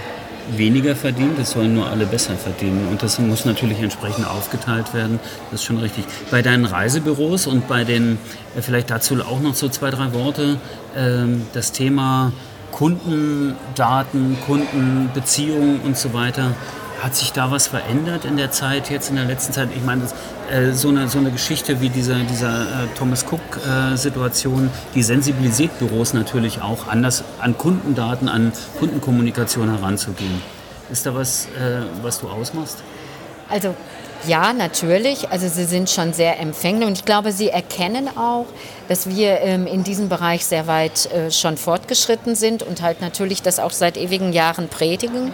weniger 0.51 0.95
verdient, 0.95 1.39
es 1.39 1.51
sollen 1.51 1.73
nur 1.73 1.87
alle 1.87 2.05
besser 2.05 2.35
verdienen. 2.35 2.87
Und 2.89 3.01
das 3.01 3.19
muss 3.19 3.45
natürlich 3.45 3.79
entsprechend 3.79 4.27
aufgeteilt 4.27 4.93
werden. 4.93 5.19
Das 5.51 5.61
ist 5.61 5.65
schon 5.65 5.77
richtig. 5.77 6.05
Bei 6.31 6.41
deinen 6.41 6.65
Reisebüros 6.65 7.47
und 7.47 7.67
bei 7.67 7.83
den, 7.83 8.17
äh, 8.55 8.61
vielleicht 8.61 8.89
dazu 8.89 9.15
auch 9.21 9.39
noch 9.39 9.55
so 9.55 9.69
zwei, 9.69 9.89
drei 9.89 10.13
Worte, 10.13 10.57
ähm, 10.95 11.43
das 11.53 11.71
Thema 11.71 12.33
Kundendaten, 12.71 14.37
Kundenbeziehungen 14.45 15.79
und 15.81 15.97
so 15.97 16.13
weiter. 16.13 16.55
Hat 17.03 17.15
sich 17.17 17.33
da 17.33 17.51
was 17.51 17.67
verändert 17.67 18.23
in 18.23 18.37
der 18.37 18.49
Zeit, 18.51 18.89
jetzt 18.89 19.09
in 19.09 19.17
der 19.17 19.25
letzten 19.25 19.51
Zeit? 19.51 19.67
Ich 19.75 19.83
meine, 19.83 20.03
das, 20.03 20.13
äh, 20.49 20.71
so, 20.71 20.87
eine, 20.87 21.09
so 21.09 21.17
eine 21.17 21.31
Geschichte 21.31 21.81
wie 21.81 21.89
dieser, 21.89 22.15
dieser 22.19 22.61
äh, 22.61 22.87
Thomas 22.97 23.25
Cook-Situation, 23.29 24.67
äh, 24.67 24.93
die 24.95 25.03
sensibilisiert 25.03 25.77
Büros 25.79 26.13
natürlich 26.13 26.61
auch, 26.61 26.87
anders 26.87 27.25
an 27.41 27.57
Kundendaten, 27.57 28.29
an 28.29 28.53
Kundenkommunikation 28.79 29.69
heranzugehen. 29.69 30.41
Ist 30.89 31.05
da 31.05 31.13
was, 31.13 31.47
äh, 31.47 31.81
was 32.01 32.21
du 32.21 32.29
ausmachst? 32.29 32.77
Also 33.49 33.75
ja, 34.25 34.53
natürlich. 34.53 35.29
Also 35.29 35.49
sie 35.49 35.65
sind 35.65 35.89
schon 35.89 36.13
sehr 36.13 36.39
empfänglich 36.39 36.87
und 36.87 36.97
ich 36.97 37.05
glaube, 37.05 37.33
sie 37.33 37.49
erkennen 37.49 38.09
auch, 38.17 38.45
dass 38.87 39.09
wir 39.09 39.41
ähm, 39.41 39.67
in 39.67 39.83
diesem 39.83 40.07
Bereich 40.07 40.45
sehr 40.45 40.67
weit 40.67 41.11
äh, 41.11 41.29
schon 41.29 41.57
fortgeschritten 41.57 42.35
sind 42.35 42.63
und 42.63 42.81
halt 42.81 43.01
natürlich 43.01 43.41
das 43.41 43.59
auch 43.59 43.71
seit 43.71 43.97
ewigen 43.97 44.31
Jahren 44.31 44.69
predigen. 44.69 45.33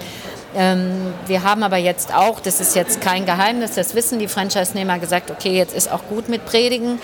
Ähm, 0.55 1.13
wir 1.27 1.43
haben 1.43 1.63
aber 1.63 1.77
jetzt 1.77 2.13
auch, 2.13 2.39
das 2.39 2.59
ist 2.59 2.75
jetzt 2.75 3.01
kein 3.01 3.25
Geheimnis, 3.25 3.75
das 3.75 3.93
wissen 3.93 4.17
die 4.19 4.27
Franchise-Nehmer 4.27 4.97
gesagt, 4.99 5.29
okay, 5.29 5.55
jetzt 5.55 5.75
ist 5.75 5.91
auch 5.91 6.03
gut 6.09 6.27
mit 6.27 6.45
Predigen. 6.45 6.99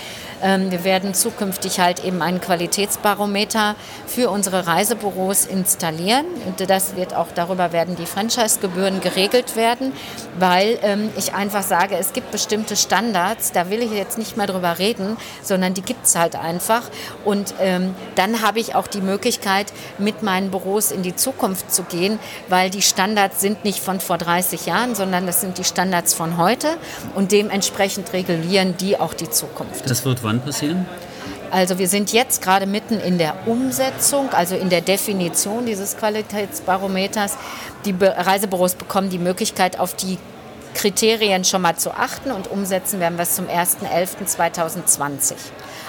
Ähm, 0.45 0.69
wir 0.69 0.83
werden 0.83 1.15
zukünftig 1.15 1.79
halt 1.79 2.05
eben 2.05 2.21
einen 2.21 2.39
Qualitätsbarometer 2.39 3.75
für 4.05 4.29
unsere 4.29 4.67
Reisebüros 4.67 5.47
installieren. 5.47 6.25
Und 6.45 6.69
das 6.69 6.95
wird 6.95 7.15
auch, 7.15 7.29
darüber 7.33 7.73
werden 7.73 7.95
die 7.95 8.05
Franchise-Gebühren 8.05 9.01
geregelt 9.01 9.55
werden, 9.55 9.91
weil 10.37 10.77
ähm, 10.83 11.09
ich 11.17 11.33
einfach 11.33 11.63
sage, 11.63 11.95
es 11.97 12.13
gibt 12.13 12.29
bestimmte 12.29 12.75
Standards, 12.75 13.53
da 13.53 13.71
will 13.71 13.81
ich 13.81 13.91
jetzt 13.91 14.19
nicht 14.19 14.37
mehr 14.37 14.45
drüber 14.45 14.77
reden, 14.77 15.17
sondern 15.41 15.73
die 15.73 15.81
gibt 15.81 16.05
es 16.05 16.15
halt 16.15 16.35
einfach. 16.35 16.83
Und 17.23 17.55
ähm, 17.59 17.95
dann 18.13 18.43
habe 18.43 18.59
ich 18.59 18.75
auch 18.75 18.85
die 18.85 19.01
Möglichkeit, 19.01 19.73
mit 19.97 20.21
meinen 20.21 20.51
Büros 20.51 20.91
in 20.91 21.01
die 21.01 21.15
Zukunft 21.15 21.73
zu 21.73 21.81
gehen, 21.83 22.19
weil 22.49 22.69
die 22.69 22.83
Standards 22.83 23.41
sind 23.41 23.65
nicht 23.65 23.79
von 23.79 23.99
vor 23.99 24.19
30 24.19 24.67
Jahren, 24.67 24.93
sondern 24.93 25.25
das 25.25 25.41
sind 25.41 25.57
die 25.57 25.63
Standards 25.63 26.13
von 26.13 26.37
heute 26.37 26.77
und 27.15 27.31
dementsprechend 27.31 28.13
regulieren 28.13 28.77
die 28.77 28.99
auch 28.99 29.15
die 29.15 29.29
Zukunft. 29.31 29.89
Das 29.89 30.05
wird 30.05 30.23
wann 30.23 30.34
passieren? 30.39 30.85
Also 31.51 31.77
wir 31.79 31.87
sind 31.87 32.11
jetzt 32.11 32.41
gerade 32.41 32.65
mitten 32.65 32.99
in 32.99 33.17
der 33.17 33.47
Umsetzung, 33.47 34.29
also 34.31 34.55
in 34.55 34.69
der 34.69 34.81
Definition 34.81 35.65
dieses 35.65 35.95
Qualitätsbarometers. 35.97 37.37
Die 37.85 37.95
Reisebüros 37.99 38.75
bekommen 38.75 39.09
die 39.09 39.19
Möglichkeit, 39.19 39.79
auf 39.79 39.93
die 39.93 40.17
Kriterien 40.73 41.45
schon 41.45 41.61
mal 41.61 41.77
zu 41.77 41.91
achten 41.91 42.31
und 42.31 42.51
umsetzen 42.51 42.99
werden 42.99 43.17
wir 43.17 43.23
es 43.23 43.35
zum 43.35 43.47
1.11.2020. 43.47 45.33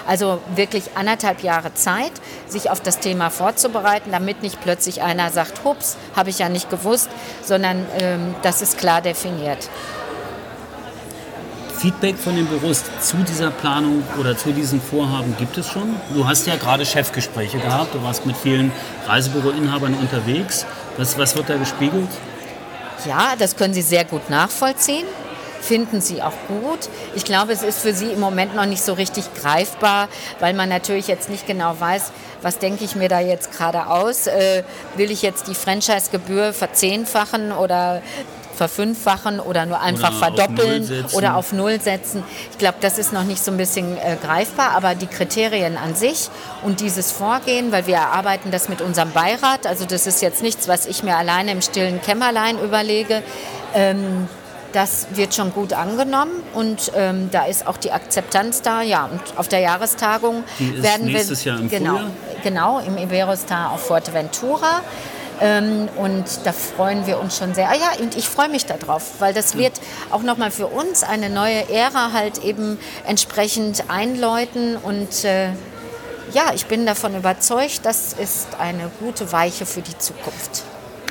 Also 0.07 0.39
wirklich 0.55 0.91
anderthalb 0.95 1.43
Jahre 1.43 1.73
Zeit, 1.73 2.13
sich 2.47 2.69
auf 2.69 2.79
das 2.79 2.99
Thema 2.99 3.29
vorzubereiten, 3.29 4.11
damit 4.11 4.41
nicht 4.41 4.61
plötzlich 4.61 5.01
einer 5.01 5.29
sagt, 5.31 5.65
hups, 5.65 5.97
habe 6.15 6.29
ich 6.29 6.39
ja 6.39 6.47
nicht 6.47 6.69
gewusst, 6.69 7.09
sondern 7.43 7.85
ähm, 7.99 8.33
das 8.41 8.61
ist 8.61 8.77
klar 8.77 9.01
definiert. 9.01 9.69
Feedback 11.77 12.17
von 12.17 12.35
den 12.35 12.47
Büros 12.47 12.83
zu 13.01 13.17
dieser 13.17 13.51
Planung 13.51 14.03
oder 14.19 14.35
zu 14.35 14.51
diesem 14.51 14.81
Vorhaben 14.81 15.35
gibt 15.37 15.57
es 15.57 15.67
schon? 15.67 15.95
Du 16.13 16.27
hast 16.27 16.47
ja 16.47 16.55
gerade 16.55 16.85
Chefgespräche 16.85 17.59
gehabt, 17.59 17.93
du 17.93 18.01
warst 18.01 18.25
mit 18.25 18.35
vielen 18.35 18.71
Reisebüroinhabern 19.05 19.93
unterwegs. 19.93 20.65
Was, 20.97 21.17
was 21.19 21.35
wird 21.35 21.49
da 21.49 21.57
gespiegelt? 21.57 22.09
Ja, 23.05 23.35
das 23.37 23.55
können 23.55 23.75
Sie 23.75 23.83
sehr 23.83 24.05
gut 24.05 24.29
nachvollziehen 24.29 25.05
finden 25.59 26.01
sie 26.01 26.21
auch 26.21 26.33
gut. 26.47 26.89
Ich 27.15 27.25
glaube, 27.25 27.51
es 27.51 27.61
ist 27.61 27.79
für 27.79 27.93
sie 27.93 28.11
im 28.11 28.19
Moment 28.19 28.55
noch 28.55 28.65
nicht 28.65 28.83
so 28.83 28.93
richtig 28.93 29.25
greifbar, 29.33 30.07
weil 30.39 30.53
man 30.53 30.69
natürlich 30.69 31.07
jetzt 31.07 31.29
nicht 31.29 31.45
genau 31.45 31.79
weiß, 31.79 32.11
was 32.41 32.59
denke 32.59 32.85
ich 32.85 32.95
mir 32.95 33.09
da 33.09 33.19
jetzt 33.19 33.51
gerade 33.51 33.87
aus? 33.87 34.27
Äh, 34.27 34.63
will 34.95 35.11
ich 35.11 35.21
jetzt 35.21 35.47
die 35.47 35.55
Franchise-Gebühr 35.55 36.53
verzehnfachen 36.53 37.51
oder 37.51 38.01
verfünffachen 38.57 39.39
oder 39.39 39.65
nur 39.65 39.79
einfach 39.79 40.09
oder 40.09 40.35
verdoppeln 40.35 41.05
auf 41.05 41.13
oder 41.13 41.35
auf 41.35 41.53
Null 41.53 41.79
setzen. 41.79 42.23
Ich 42.51 42.57
glaube, 42.57 42.77
das 42.81 42.97
ist 42.97 43.13
noch 43.13 43.23
nicht 43.23 43.43
so 43.43 43.51
ein 43.51 43.57
bisschen 43.57 43.97
äh, 43.97 44.17
greifbar, 44.21 44.71
aber 44.71 44.95
die 44.95 45.07
Kriterien 45.07 45.77
an 45.77 45.95
sich 45.95 46.29
und 46.63 46.81
dieses 46.81 47.11
Vorgehen, 47.11 47.71
weil 47.71 47.87
wir 47.87 47.95
erarbeiten 47.95 48.51
das 48.51 48.67
mit 48.67 48.81
unserem 48.81 49.11
Beirat, 49.11 49.65
also 49.65 49.85
das 49.85 50.07
ist 50.07 50.21
jetzt 50.21 50.41
nichts, 50.41 50.67
was 50.67 50.85
ich 50.87 51.03
mir 51.03 51.15
alleine 51.15 51.51
im 51.51 51.61
stillen 51.61 52.01
Kämmerlein 52.01 52.59
überlege. 52.59 53.23
Ähm, 53.73 54.27
das 54.73 55.07
wird 55.11 55.33
schon 55.33 55.53
gut 55.53 55.73
angenommen 55.73 56.43
und 56.53 56.91
ähm, 56.95 57.29
da 57.31 57.45
ist 57.45 57.67
auch 57.67 57.77
die 57.77 57.91
Akzeptanz 57.91 58.61
da. 58.61 58.81
Ja, 58.81 59.05
und 59.05 59.21
auf 59.37 59.47
der 59.47 59.59
Jahrestagung 59.59 60.43
werden 60.59 61.07
wir 61.07 61.23
Jahr 61.23 61.59
im 61.59 61.69
genau, 61.69 61.91
Frühjahr? 61.93 62.11
genau 62.43 62.79
im 62.79 62.97
Iberostar 62.97 63.71
auf 63.71 63.87
Fuerteventura. 63.87 64.81
Ähm, 65.39 65.87
und 65.97 66.25
da 66.45 66.51
freuen 66.51 67.05
wir 67.05 67.19
uns 67.19 67.37
schon 67.37 67.53
sehr. 67.53 67.69
Ah 67.69 67.75
ja, 67.75 67.91
und 67.99 68.15
ich 68.15 68.27
freue 68.27 68.49
mich 68.49 68.65
darauf, 68.65 69.19
weil 69.19 69.33
das 69.33 69.57
wird 69.57 69.73
auch 70.09 70.23
nochmal 70.23 70.51
für 70.51 70.67
uns 70.67 71.03
eine 71.03 71.29
neue 71.29 71.69
Ära 71.69 72.11
halt 72.13 72.43
eben 72.43 72.79
entsprechend 73.05 73.83
einläuten. 73.89 74.77
Und 74.77 75.23
äh, 75.23 75.49
ja, 76.33 76.53
ich 76.55 76.65
bin 76.65 76.85
davon 76.85 77.15
überzeugt, 77.15 77.81
das 77.83 78.13
ist 78.13 78.47
eine 78.59 78.91
gute 78.99 79.31
Weiche 79.31 79.65
für 79.65 79.81
die 79.81 79.97
Zukunft. 79.97 80.63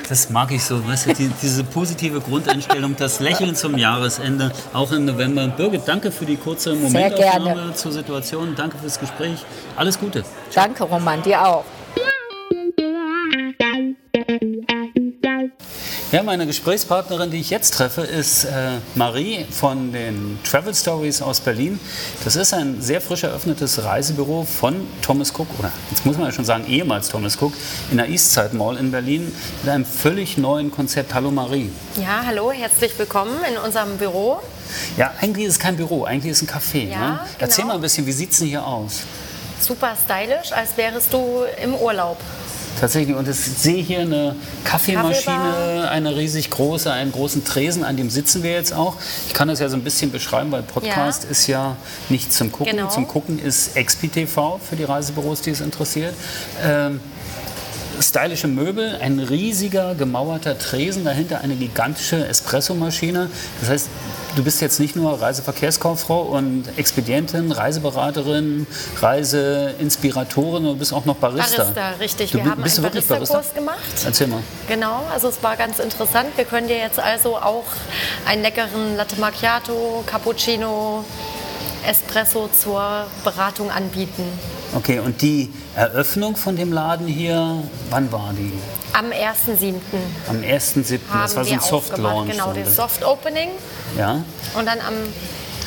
Das 0.09 0.29
mag 0.29 0.51
ich 0.53 0.63
so, 0.63 0.85
weißt 0.87 1.07
du, 1.07 1.13
die, 1.13 1.27
diese 1.41 1.63
positive 1.63 2.21
Grundeinstellung, 2.21 2.95
das 2.97 3.19
Lächeln 3.19 3.55
zum 3.55 3.77
Jahresende, 3.77 4.51
auch 4.73 4.91
im 4.91 5.05
November. 5.05 5.47
Birgit, 5.47 5.81
danke 5.85 6.11
für 6.11 6.25
die 6.25 6.37
kurze 6.37 6.73
Momentaufnahme 6.75 7.73
zur 7.73 7.91
Situation. 7.91 8.55
Danke 8.55 8.77
fürs 8.77 8.99
Gespräch. 8.99 9.45
Alles 9.75 9.99
Gute. 9.99 10.23
Danke, 10.53 10.83
Roman, 10.83 11.21
dir 11.21 11.45
auch. 11.45 11.65
Ja, 16.13 16.23
meine 16.23 16.47
Gesprächspartnerin, 16.47 17.31
die 17.31 17.41
ich 17.41 17.49
jetzt 17.49 17.73
treffe, 17.73 17.99
ist 17.99 18.45
äh, 18.45 18.77
Marie 18.95 19.45
von 19.51 19.91
den 19.91 20.39
Travel 20.49 20.73
Stories 20.73 21.21
aus 21.21 21.41
Berlin. 21.41 21.81
Das 22.23 22.37
ist 22.37 22.53
ein 22.53 22.81
sehr 22.81 23.01
frisch 23.01 23.23
eröffnetes 23.23 23.83
Reisebüro 23.83 24.45
von 24.45 24.87
Thomas 25.01 25.33
Cook, 25.37 25.47
oder 25.59 25.69
jetzt 25.91 26.05
muss 26.05 26.15
man 26.15 26.27
ja 26.27 26.31
schon 26.31 26.45
sagen, 26.45 26.65
ehemals 26.65 27.09
Thomas 27.09 27.35
Cook, 27.41 27.51
in 27.91 27.97
der 27.97 28.07
Eastside 28.07 28.55
Mall 28.55 28.77
in 28.77 28.89
Berlin 28.89 29.35
mit 29.63 29.69
einem 29.69 29.83
völlig 29.83 30.37
neuen 30.37 30.71
Konzept. 30.71 31.13
Hallo 31.13 31.29
Marie. 31.29 31.69
Ja, 31.97 32.23
hallo, 32.25 32.53
herzlich 32.53 32.97
willkommen 32.97 33.37
in 33.51 33.57
unserem 33.57 33.97
Büro. 33.97 34.39
Ja, 34.95 35.11
eigentlich 35.19 35.47
ist 35.47 35.53
es 35.55 35.59
kein 35.59 35.75
Büro, 35.75 36.05
eigentlich 36.05 36.31
ist 36.31 36.41
es 36.41 36.47
ein 36.47 36.57
Café. 36.57 36.89
Ja, 36.89 36.99
ne? 36.99 37.19
Erzähl 37.37 37.63
genau. 37.63 37.67
mal 37.67 37.75
ein 37.75 37.81
bisschen, 37.81 38.05
wie 38.05 38.13
sieht 38.13 38.31
es 38.31 38.39
denn 38.39 38.47
hier 38.47 38.65
aus? 38.65 39.01
Super 39.59 39.97
stylisch, 40.01 40.53
als 40.53 40.77
wärst 40.77 41.11
du 41.11 41.43
im 41.61 41.75
Urlaub. 41.75 42.17
Tatsächlich. 42.79 43.15
Und 43.15 43.27
ich 43.27 43.35
sehe 43.35 43.81
hier 43.81 44.01
eine 44.01 44.35
Kaffeemaschine, 44.63 45.89
eine 45.89 46.15
riesig 46.15 46.49
große, 46.49 46.91
einen 46.91 47.11
großen 47.11 47.43
Tresen, 47.43 47.83
an 47.83 47.97
dem 47.97 48.09
sitzen 48.09 48.43
wir 48.43 48.51
jetzt 48.51 48.73
auch. 48.73 48.95
Ich 49.27 49.33
kann 49.33 49.47
das 49.47 49.59
ja 49.59 49.69
so 49.69 49.75
ein 49.75 49.83
bisschen 49.83 50.11
beschreiben, 50.11 50.51
weil 50.51 50.63
Podcast 50.63 51.23
ja. 51.23 51.29
ist 51.29 51.47
ja 51.47 51.75
nicht 52.09 52.31
zum 52.31 52.51
Gucken. 52.51 52.75
Genau. 52.75 52.89
Zum 52.89 53.07
Gucken 53.07 53.39
ist 53.39 53.75
XPTV 53.75 54.59
für 54.59 54.75
die 54.75 54.83
Reisebüros, 54.83 55.41
die 55.41 55.51
es 55.51 55.61
interessiert. 55.61 56.13
Ähm, 56.63 56.99
stylische 57.99 58.47
Möbel, 58.47 58.97
ein 59.01 59.19
riesiger 59.19 59.95
gemauerter 59.95 60.57
Tresen, 60.57 61.03
dahinter 61.03 61.41
eine 61.41 61.55
gigantische 61.55 62.27
Espressomaschine. 62.27 63.29
Das 63.61 63.69
heißt, 63.69 63.89
du 64.37 64.43
bist 64.43 64.61
jetzt 64.61 64.79
nicht 64.79 64.95
nur 64.95 65.19
Reiseverkehrskauffrau 65.19 66.21
und 66.21 66.65
Expedientin, 66.77 67.51
Reiseberaterin, 67.51 68.67
Reiseinspiratorin, 69.01 70.63
du 70.63 70.75
bist 70.75 70.93
auch 70.93 71.05
noch 71.05 71.15
Barista. 71.15 71.63
Barista, 71.63 71.89
richtig. 71.99 72.31
Du, 72.31 72.37
Wir 72.37 72.45
haben 72.45 72.63
einen 72.63 72.81
Barista-Kurs 72.81 73.53
gemacht. 73.53 73.79
Erzähl 74.05 74.27
mal. 74.27 74.41
Genau, 74.67 75.03
also 75.11 75.29
es 75.29 75.41
war 75.41 75.55
ganz 75.55 75.79
interessant. 75.79 76.29
Wir 76.35 76.45
können 76.45 76.67
dir 76.67 76.77
jetzt 76.77 76.99
also 76.99 77.37
auch 77.37 77.65
einen 78.27 78.43
leckeren 78.43 78.95
Latte 78.95 79.19
Macchiato, 79.19 80.03
Cappuccino, 80.05 81.03
Espresso 81.87 82.49
zur 82.49 83.07
Beratung 83.23 83.71
anbieten. 83.71 84.23
Okay, 84.75 84.99
und 84.99 85.21
die 85.21 85.51
Eröffnung 85.75 86.35
von 86.35 86.55
dem 86.55 86.73
Laden 86.73 87.07
hier, 87.07 87.63
wann 87.89 88.11
war 88.11 88.33
die? 88.37 88.53
Am 88.93 89.11
1.7. 89.11 89.75
Am 90.27 90.37
1.7. 90.37 90.99
Das 91.11 91.35
war 91.35 91.45
so 91.45 91.53
ein 91.53 91.59
Soft 91.59 91.97
Launch. 91.97 92.31
Genau, 92.31 92.53
das 92.53 92.75
Soft 92.75 93.03
Opening. 93.03 93.49
Ja. 93.97 94.23
Und 94.57 94.65
dann 94.65 94.79
am 94.79 94.95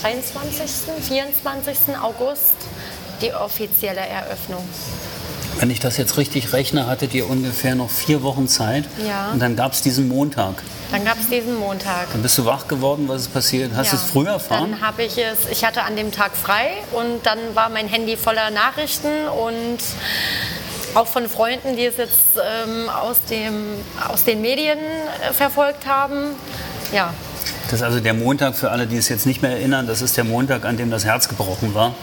23., 0.03 1.05
24. 1.07 1.97
August 2.00 2.55
die 3.21 3.33
offizielle 3.35 4.00
Eröffnung. 4.00 4.67
Wenn 5.59 5.71
ich 5.71 5.81
das 5.81 5.99
jetzt 5.99 6.17
richtig 6.17 6.53
rechne, 6.53 6.87
hattet 6.87 7.12
ihr 7.12 7.29
ungefähr 7.29 7.75
noch 7.75 7.91
vier 7.91 8.23
Wochen 8.23 8.49
Zeit. 8.49 8.85
Ja. 9.07 9.31
Und 9.33 9.41
dann 9.41 9.57
gab 9.57 9.73
es 9.73 9.83
diesen 9.83 10.09
Montag. 10.09 10.62
Dann 10.91 11.05
gab 11.05 11.21
es 11.21 11.29
diesen 11.29 11.57
Montag. 11.57 12.11
Dann 12.12 12.23
bist 12.23 12.39
du 12.39 12.47
wach 12.47 12.67
geworden, 12.67 13.09
was 13.09 13.23
ist 13.23 13.33
passiert? 13.35 13.73
Hast 13.77 13.93
ja. 13.93 13.93
du 13.93 13.97
es 13.99 14.11
früher 14.11 14.31
erfahren? 14.33 14.73
Dann 14.73 14.81
habe 14.81 15.05
ich 15.05 15.19
es, 15.19 15.50
ich 15.50 15.65
hatte 15.65 15.83
an 15.83 15.97
dem 15.97 16.12
Tag 16.12 16.35
frei 16.35 16.71
und 16.93 17.27
dann 17.27 17.39
war 17.55 17.69
mein 17.69 17.89
Handy 17.89 18.17
voller 18.17 18.50
Nachrichten 18.50 19.29
und 19.29 19.79
auch 20.94 21.06
von 21.06 21.28
Freunden, 21.28 21.76
die 21.76 21.85
es 21.87 21.97
jetzt 21.97 22.20
ähm, 22.37 22.88
aus, 22.88 23.20
dem, 23.30 23.54
aus 24.09 24.25
den 24.25 24.40
Medien 24.40 24.78
äh, 24.78 25.32
verfolgt 25.32 25.87
haben. 25.87 26.35
Ja, 26.92 27.14
Das 27.66 27.75
ist 27.75 27.82
also 27.82 28.00
der 28.00 28.14
Montag, 28.14 28.56
für 28.56 28.70
alle, 28.70 28.87
die 28.87 28.97
es 28.97 29.09
jetzt 29.09 29.26
nicht 29.26 29.42
mehr 29.42 29.52
erinnern, 29.52 29.87
das 29.87 30.02
ist 30.02 30.16
der 30.16 30.25
Montag, 30.25 30.64
an 30.64 30.76
dem 30.76 30.90
das 30.90 31.04
Herz 31.04 31.28
gebrochen 31.28 31.73
war. 31.75 31.94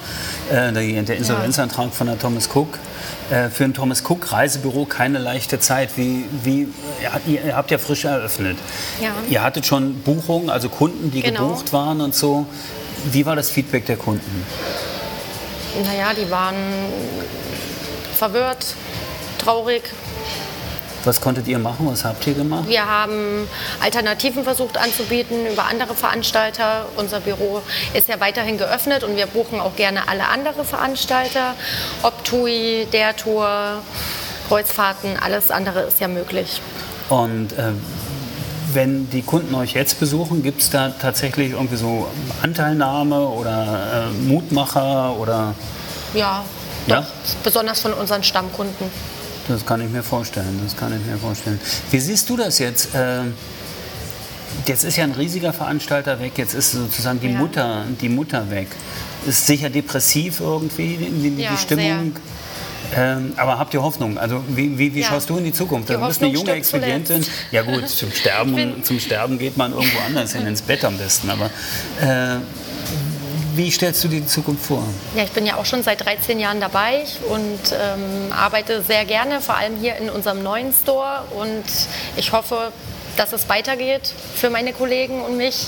Äh, 0.49 0.71
der 0.71 1.17
Insolvenzantrag 1.17 1.93
von 1.93 2.07
der 2.07 2.17
Thomas 2.17 2.49
Cook. 2.53 2.79
Äh, 3.29 3.49
für 3.49 3.65
ein 3.65 3.73
Thomas 3.73 4.01
Cook 4.07 4.31
Reisebüro 4.31 4.85
keine 4.85 5.17
leichte 5.19 5.59
Zeit. 5.59 5.97
Wie, 5.97 6.23
wie, 6.43 6.69
ihr 7.25 7.55
habt 7.57 7.69
ja 7.71 7.77
frisch 7.77 8.05
eröffnet. 8.05 8.57
Ja. 9.01 9.09
Ihr 9.29 9.43
hattet 9.43 9.65
schon 9.65 9.95
Buchungen, 10.01 10.49
also 10.49 10.69
Kunden, 10.69 11.11
die 11.11 11.21
Genau. 11.21 11.49
gebucht 11.49 11.73
waren 11.73 11.99
und 11.99 12.15
so. 12.15 12.45
Wie 13.11 13.25
war 13.25 13.35
das 13.35 13.51
Feedback 13.51 13.85
der 13.85 13.97
Kunden? 13.97 14.45
Naja, 15.85 16.13
die 16.13 16.31
waren 16.31 16.55
verwirrt, 18.17 18.75
traurig. 19.37 19.83
Was 21.05 21.21
konntet 21.21 21.47
ihr 21.47 21.59
machen? 21.59 21.87
Was 21.89 22.03
habt 22.03 22.27
ihr 22.27 22.33
gemacht? 22.33 22.67
Wir 22.67 22.85
haben 22.85 23.47
Alternativen 23.81 24.43
versucht 24.43 24.77
anzubieten 24.77 25.47
über 25.49 25.63
andere 25.65 25.95
Veranstalter. 25.95 26.85
Unser 26.97 27.21
Büro 27.21 27.61
ist 27.93 28.09
ja 28.09 28.19
weiterhin 28.19 28.57
geöffnet 28.57 29.05
und 29.05 29.15
wir 29.15 29.27
buchen 29.27 29.61
auch 29.61 29.77
gerne 29.77 30.09
alle 30.09 30.27
andere 30.27 30.65
Veranstalter. 30.65 31.53
Ob 32.03 32.25
TUI, 32.25 32.87
der 32.91 33.15
Tour, 33.15 33.81
Kreuzfahrten, 34.49 35.17
alles 35.17 35.49
andere 35.49 35.81
ist 35.81 36.01
ja 36.01 36.09
möglich. 36.09 36.61
Und 37.07 37.53
äh, 37.53 37.71
wenn 38.73 39.09
die 39.09 39.21
Kunden 39.21 39.55
euch 39.55 39.73
jetzt 39.73 39.99
besuchen, 40.01 40.43
gibt 40.43 40.61
es 40.61 40.69
da 40.71 40.89
tatsächlich 40.89 41.51
irgendwie 41.51 41.77
so 41.77 42.07
Anteilnahme 42.41 43.21
oder 43.27 44.09
äh, 44.09 44.27
Mutmacher 44.27 45.15
oder 45.17 45.53
Ja, 46.13 46.43
Ja? 46.87 47.01
doch, 47.01 47.07
besonders 47.43 47.79
von 47.81 47.93
unseren 47.93 48.23
Stammkunden. 48.23 48.89
das 49.47 49.65
kann 49.65 49.81
ich 49.81 49.89
mir 49.89 50.03
vorstellen, 50.03 50.59
das 50.63 50.75
kann 50.75 50.93
ich 50.97 51.05
mir 51.05 51.17
vorstellen. 51.17 51.59
Wie 51.91 51.99
siehst 51.99 52.29
du 52.29 52.37
das 52.37 52.59
jetzt? 52.59 52.93
Äh, 52.95 53.21
jetzt 54.65 54.83
ist 54.83 54.97
ja 54.97 55.03
ein 55.03 55.11
riesiger 55.11 55.53
Veranstalter 55.53 56.19
weg, 56.19 56.33
jetzt 56.37 56.53
ist 56.53 56.71
sozusagen 56.71 57.19
die 57.19 57.29
Ja. 57.29 57.37
Mutter, 57.37 57.83
die 58.01 58.09
Mutter 58.09 58.49
weg. 58.49 58.67
Ist 59.25 59.45
sicher 59.45 59.69
depressiv 59.69 60.39
irgendwie 60.39 60.97
die, 60.97 61.31
die, 61.31 61.41
Ja, 61.43 61.57
Stimmung. 61.57 62.15
Ähm, 62.95 63.33
aber 63.35 63.59
habt 63.59 63.73
ihr 63.73 63.81
Hoffnung? 63.81 64.17
Also 64.17 64.41
wie, 64.47 64.77
wie, 64.77 64.93
wie 64.93 65.01
Ja. 65.01 65.07
schaust 65.07 65.29
du 65.29 65.37
in 65.37 65.43
die 65.43 65.51
Zukunft? 65.51 65.89
Die 65.89 65.93
du 65.93 66.07
bist 66.07 66.21
eine 66.23 66.31
junge 66.31 66.51
Expedientin. 66.51 67.25
Ja 67.51 67.63
gut, 67.63 67.89
zum 67.89 68.11
Sterben, 68.11 68.81
zum 68.83 68.99
Sterben 68.99 69.37
geht 69.37 69.57
man 69.57 69.73
irgendwo 69.73 69.99
anders 70.05 70.33
hin, 70.33 70.47
ins 70.47 70.61
Bett 70.61 70.85
am 70.85 70.97
besten. 70.97 71.29
Aber 71.29 71.47
äh, 72.01 72.37
wie 73.57 73.71
stellst 73.71 74.03
du 74.03 74.07
dir 74.07 74.21
die 74.21 74.27
Zukunft 74.27 74.65
vor? 74.65 74.83
Ja, 75.15 75.23
ich 75.23 75.31
bin 75.31 75.45
ja 75.45 75.55
auch 75.55 75.65
schon 75.65 75.83
seit 75.83 76.05
13 76.05 76.39
Jahren 76.39 76.61
dabei 76.61 77.03
und 77.29 77.59
ähm, 77.71 78.31
arbeite 78.31 78.81
sehr 78.83 79.03
gerne, 79.05 79.41
vor 79.41 79.57
allem 79.57 79.75
hier 79.77 79.95
in 79.97 80.09
unserem 80.09 80.43
neuen 80.43 80.71
Store. 80.71 81.23
Und 81.37 81.63
ich 82.15 82.31
hoffe, 82.31 82.71
dass 83.17 83.33
es 83.33 83.49
weitergeht 83.49 84.13
für 84.35 84.49
meine 84.49 84.73
Kollegen 84.73 85.21
und 85.21 85.37
mich. 85.37 85.67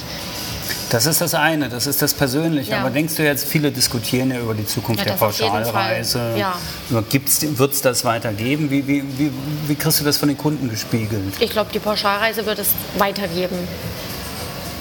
Das 0.91 1.05
ist 1.05 1.22
das 1.22 1.34
eine, 1.36 1.69
das 1.69 1.88
ist 1.88 2.01
das 2.01 2.13
Persönliche. 2.13 2.72
Ja. 2.72 2.79
Aber 2.79 2.89
denkst 2.89 3.15
du 3.15 3.24
jetzt, 3.24 3.48
viele 3.48 3.72
diskutieren 3.72 4.31
ja 4.31 4.39
über 4.39 4.53
die 4.53 4.65
Zukunft 4.65 5.01
Ja, 5.01 5.05
der. 5.05 5.13
Pauschalreise. 5.13 6.36
Ja. 6.38 6.55
Wird 6.89 7.74
es 7.74 7.81
das 7.81 8.05
weitergeben? 8.05 8.69
Wie, 8.69 8.88
wie, 8.88 9.03
wie, 9.17 9.31
wie 9.67 9.75
kriegst 9.75 10.00
du 10.00 10.03
das 10.03 10.17
von 10.17 10.29
den 10.29 10.38
Kunden 10.38 10.69
gespiegelt? 10.69 11.34
Ich 11.39 11.51
glaube, 11.51 11.72
die 11.74 11.79
Pauschalreise 11.79 12.46
wird 12.46 12.60
es 12.60 12.69
weitergeben. 12.98 13.67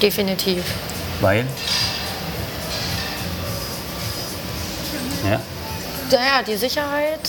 Definitiv. 0.01 0.63
Weil? 1.21 1.47
Ja. 5.31 5.41
Naja, 6.11 6.43
die 6.47 6.57
Sicherheit. 6.57 7.21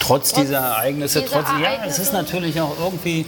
Trotz, 0.00 0.30
Trotz 0.30 0.34
dieser 0.34 0.58
Ereignisse, 0.58 1.22
dieser 1.22 1.36
trotz, 1.42 1.48
ja, 1.48 1.56
es 1.58 1.62
Ereignisse. 1.64 2.02
ist 2.02 2.12
natürlich 2.12 2.60
auch 2.60 2.76
irgendwie 2.78 3.24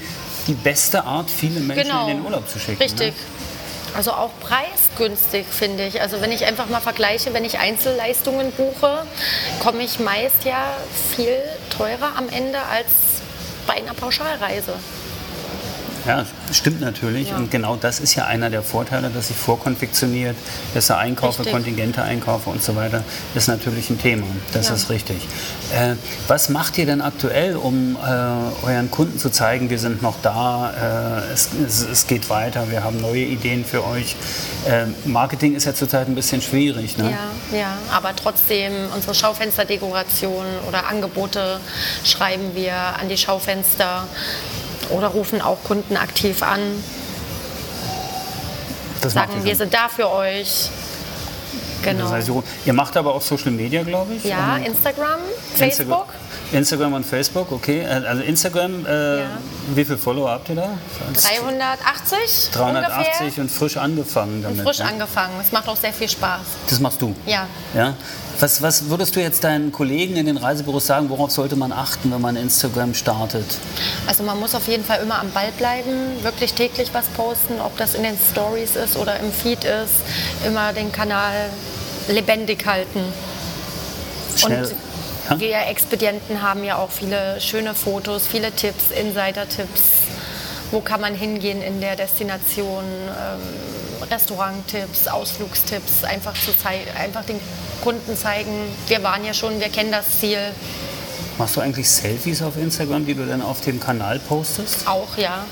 die 0.47 0.53
beste 0.55 1.05
Art, 1.05 1.31
viele 1.31 1.61
Menschen 1.61 1.85
Genau. 1.89 2.03
in 2.09 2.17
den 2.19 2.25
Urlaub 2.25 2.49
zu 2.49 2.59
schicken. 2.59 2.83
Richtig. 2.83 3.15
Ne? 3.15 3.21
Also 3.97 4.13
auch 4.13 4.31
preisgünstig, 4.41 5.47
finde 5.51 5.87
ich. 5.87 6.03
Also 6.03 6.21
wenn 6.21 6.31
ich 6.31 6.45
einfach 6.45 6.69
mal 6.69 6.81
vergleiche, 6.83 7.33
wenn 7.33 7.47
ich 7.47 7.59
Einzelleistungen 7.59 8.53
buche, 8.53 9.05
komme 9.63 9.83
ich 9.83 9.99
meist 10.01 10.45
ja 10.45 10.67
viel 11.17 11.39
teurer 11.71 12.13
am 12.19 12.29
Ende 12.29 12.59
als 12.71 12.87
bei 13.67 13.75
einer 13.75 13.95
Pauschalreise. 13.95 14.75
Ja, 16.07 16.25
stimmt 16.53 16.81
natürlich. 16.81 17.31
Ja. 17.31 17.37
Und 17.37 17.51
genau 17.51 17.77
das 17.77 18.01
ist 18.01 18.15
ja 18.15 18.27
einer 18.27 18.51
der 18.51 18.63
Vorteile, 18.63 19.11
dass 19.11 19.31
ich 19.31 19.37
vorkonfektioniert, 19.37 20.37
besser 20.75 20.99
einkaufe, 20.99 21.41
Richtig. 21.41 21.53
Kontingente 21.53 22.03
einkaufe 22.03 22.51
und 22.51 22.63
so 22.63 22.77
weiter, 22.77 23.03
ist 23.35 23.49
natürlich 23.49 23.91
ein 23.91 24.01
Thema. 24.01 24.27
Das 24.53 24.69
Ja. 24.69 24.75
ist 24.75 24.91
richtig. 24.91 25.17
Äh, 25.75 25.95
was 26.29 26.49
macht 26.49 26.79
ihr 26.79 26.87
denn 26.87 27.01
aktuell, 27.01 27.57
um 27.57 27.97
äh, 27.97 28.67
euren 28.67 28.91
Kunden 28.91 29.19
zu 29.19 29.31
zeigen, 29.31 29.69
wir 29.71 29.79
sind 29.79 30.03
noch 30.03 30.15
da, 30.23 31.21
äh, 31.29 31.33
es, 31.33 31.49
es, 31.67 31.81
es 31.83 32.07
geht 32.07 32.31
weiter, 32.31 32.71
wir 32.71 32.85
haben 32.85 33.01
neue 33.01 33.23
Ideen 33.25 33.65
für 33.65 33.85
euch? 33.87 34.17
Äh, 34.69 34.87
Marketing 35.05 35.55
ist 35.55 35.65
ja 35.65 35.75
zurzeit 35.75 36.07
ein 36.09 36.15
bisschen 36.15 36.41
schwierig. 36.43 36.97
Ne? 36.99 37.11
Ja, 37.53 37.59
ja, 37.59 37.79
aber 37.93 38.15
trotzdem 38.15 38.73
unsere 38.95 39.15
Schaufensterdekoration 39.15 40.45
oder 40.69 40.87
Angebote 40.89 41.61
schreiben 42.05 42.55
wir 42.55 42.75
an 42.75 43.09
die 43.09 43.17
Schaufenster 43.17 44.07
oder 44.91 45.09
rufen 45.09 45.41
auch 45.41 45.63
Kunden 45.65 45.97
aktiv 45.97 46.43
an, 46.43 46.61
Das 49.01 49.13
sagen, 49.13 49.45
wir 49.45 49.57
sind 49.57 49.73
da 49.75 49.89
für 49.89 50.11
euch. 50.11 50.71
Genau. 51.83 52.05
Das 52.05 52.13
heißt, 52.13 52.31
ihr 52.65 52.73
macht 52.73 52.97
aber 52.97 53.15
auch 53.15 53.23
Social 53.23 53.53
Media, 53.53 53.83
glaube 53.83 54.15
ich? 54.15 54.25
Ja, 54.25 54.57
Instagram, 54.57 55.21
Facebook. 55.55 56.07
Instagram 56.53 56.95
und 56.95 57.05
Facebook, 57.05 57.53
okay. 57.53 57.81
Äh, 57.81 58.07
Also 58.07 58.23
Instagram, 58.23 58.87
äh, 58.87 59.21
Ja. 59.21 59.27
wie 59.75 59.85
viele 59.85 59.99
Follower 59.99 60.31
habt 60.31 60.49
ihr 60.49 60.57
da? 60.57 60.71
380 61.15 62.51
380 62.53 63.21
ungefähr. 63.21 63.43
und 63.43 63.51
frisch 63.51 63.77
angefangen 63.77 64.43
damit. 64.43 64.59
Und 64.59 64.65
frisch 64.65 64.79
ne? 64.79 64.87
angefangen. 64.87 65.35
Es 65.41 65.53
macht 65.53 65.69
auch 65.69 65.77
sehr 65.77 65.93
viel 65.93 66.09
Spaß. 66.09 66.41
Das 66.69 66.81
machst 66.81 67.03
du? 67.03 67.15
Ja. 67.27 67.47
ja? 67.75 67.95
Was, 68.39 68.61
was 68.61 68.91
würdest 68.91 69.17
du 69.17 69.21
jetzt 69.21 69.45
deinen 69.45 69.73
Kollegen 69.73 70.17
in 70.17 70.27
den 70.27 70.37
Reisebüros 70.37 70.87
sagen, 70.87 71.09
worauf 71.09 71.31
sollte 71.31 71.57
man 71.57 71.73
achten, 71.73 72.13
wenn 72.13 72.21
man 72.21 72.37
Instagram 72.37 72.93
startet? 72.93 73.47
Also 74.07 74.23
man 74.25 74.39
muss 74.39 74.55
auf 74.55 74.69
jeden 74.69 74.85
Fall 74.85 75.01
immer 75.03 75.19
am 75.21 75.31
Ball 75.31 75.53
bleiben, 75.57 76.23
wirklich 76.23 76.53
täglich 76.53 76.91
was 76.93 77.07
posten, 77.09 77.61
ob 77.61 77.77
das 77.79 77.95
in 77.95 78.03
den 78.03 78.19
Stories 78.31 78.77
ist 78.77 78.97
oder 78.97 79.19
im 79.21 79.33
Feed 79.33 79.65
ist. 79.65 79.95
Immer 80.47 80.75
den 80.75 80.93
Kanal 80.93 81.49
lebendig 82.09 82.67
halten. 82.67 83.01
Schnell. 84.37 84.65
Und 85.31 85.41
ja? 85.41 85.41
wir 85.41 85.71
Expedienten 85.71 86.43
haben 86.43 86.63
ja 86.63 86.77
auch 86.77 86.91
viele 86.91 87.41
schöne 87.41 87.75
Fotos, 87.75 88.27
viele 88.27 88.53
Tipps, 88.53 88.91
Insider-Tipps. 88.91 89.83
Wo 90.73 90.81
kann 90.81 91.01
man 91.01 91.15
hingehen 91.15 91.63
in 91.63 91.81
der 91.81 91.97
Destination? 91.97 92.85
Ähm, 92.85 93.86
Restauranttipps, 94.11 95.09
Ausflugstipps, 95.09 96.05
einfach, 96.05 96.35
zu 96.35 96.51
einfach 96.99 97.25
den 97.25 97.41
Kunden 97.83 98.17
zeigen, 98.17 98.51
wir 98.89 99.03
waren 99.03 99.25
ja 99.25 99.35
schon, 99.35 99.61
wir 99.61 99.69
kennen 99.69 99.93
das 99.93 100.21
Ziel. 100.21 100.39
Machst 101.39 101.57
du 101.57 101.61
eigentlich 101.61 101.89
Selfies 101.89 102.43
auf 102.43 102.57
Instagram, 102.57 103.05
die 103.07 103.15
du 103.15 103.27
dann 103.27 103.43
auf 103.43 103.61
dem 103.61 103.79
Kanal 103.79 104.19
postest? 104.19 104.87
Auch, 104.89 105.17
ja. 105.19 105.45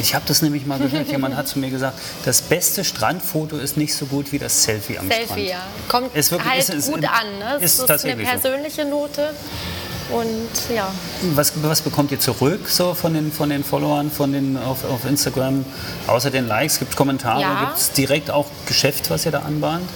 Ich 0.00 0.14
habe 0.14 0.24
das 0.28 0.42
nämlich 0.42 0.66
mal 0.66 0.78
gehört. 0.78 1.08
Jemand 1.10 1.36
hat 1.36 1.48
zu 1.48 1.58
mir 1.58 1.70
gesagt, 1.70 1.98
das 2.24 2.42
beste 2.42 2.84
Strandfoto 2.84 3.56
ist 3.56 3.76
nicht 3.76 3.94
so 3.94 4.06
gut 4.06 4.32
wie 4.32 4.38
das 4.38 4.62
Selfie 4.64 4.98
am 4.98 5.10
Strand. 5.10 5.28
Selfie, 5.28 5.48
ja. 5.50 5.62
Kommt 5.88 6.14
Ist 6.14 6.30
wirklich- 6.30 6.50
halt 6.50 6.60
ist- 6.68 6.74
ist- 6.74 6.92
gut 6.92 7.04
an. 7.04 7.38
Ne? 7.38 7.56
Ist 7.60 7.74
ist, 7.74 7.78
eine 7.80 7.88
tatsächlich 7.88 8.26
so. 8.26 8.32
persönliche 8.40 8.84
Note. 8.84 9.30
Und 10.10 10.48
ja, 10.74 10.90
Was, 11.34 11.52
was 11.62 11.82
bekommt 11.82 12.10
ihr 12.12 12.20
zurück 12.20 12.68
so 12.68 12.94
von 12.94 13.12
den, 13.14 13.30
von 13.30 13.50
den 13.50 13.62
Followern 13.62 14.10
von 14.10 14.32
den, 14.32 14.56
auf, 14.56 14.84
auf 14.84 15.04
Instagram? 15.04 15.64
Außer 16.06 16.30
den 16.30 16.48
Likes, 16.48 16.78
gibt 16.78 16.92
es 16.92 16.96
Kommentare, 16.96 17.40
Ja. 17.42 17.60
gibt 17.60 17.76
es 17.76 17.92
direkt 17.92 18.30
auch 18.30 18.46
Geschäft, 18.66 19.10
was 19.10 19.26
ihr 19.26 19.32
da 19.32 19.40
anbahnt? 19.40 19.88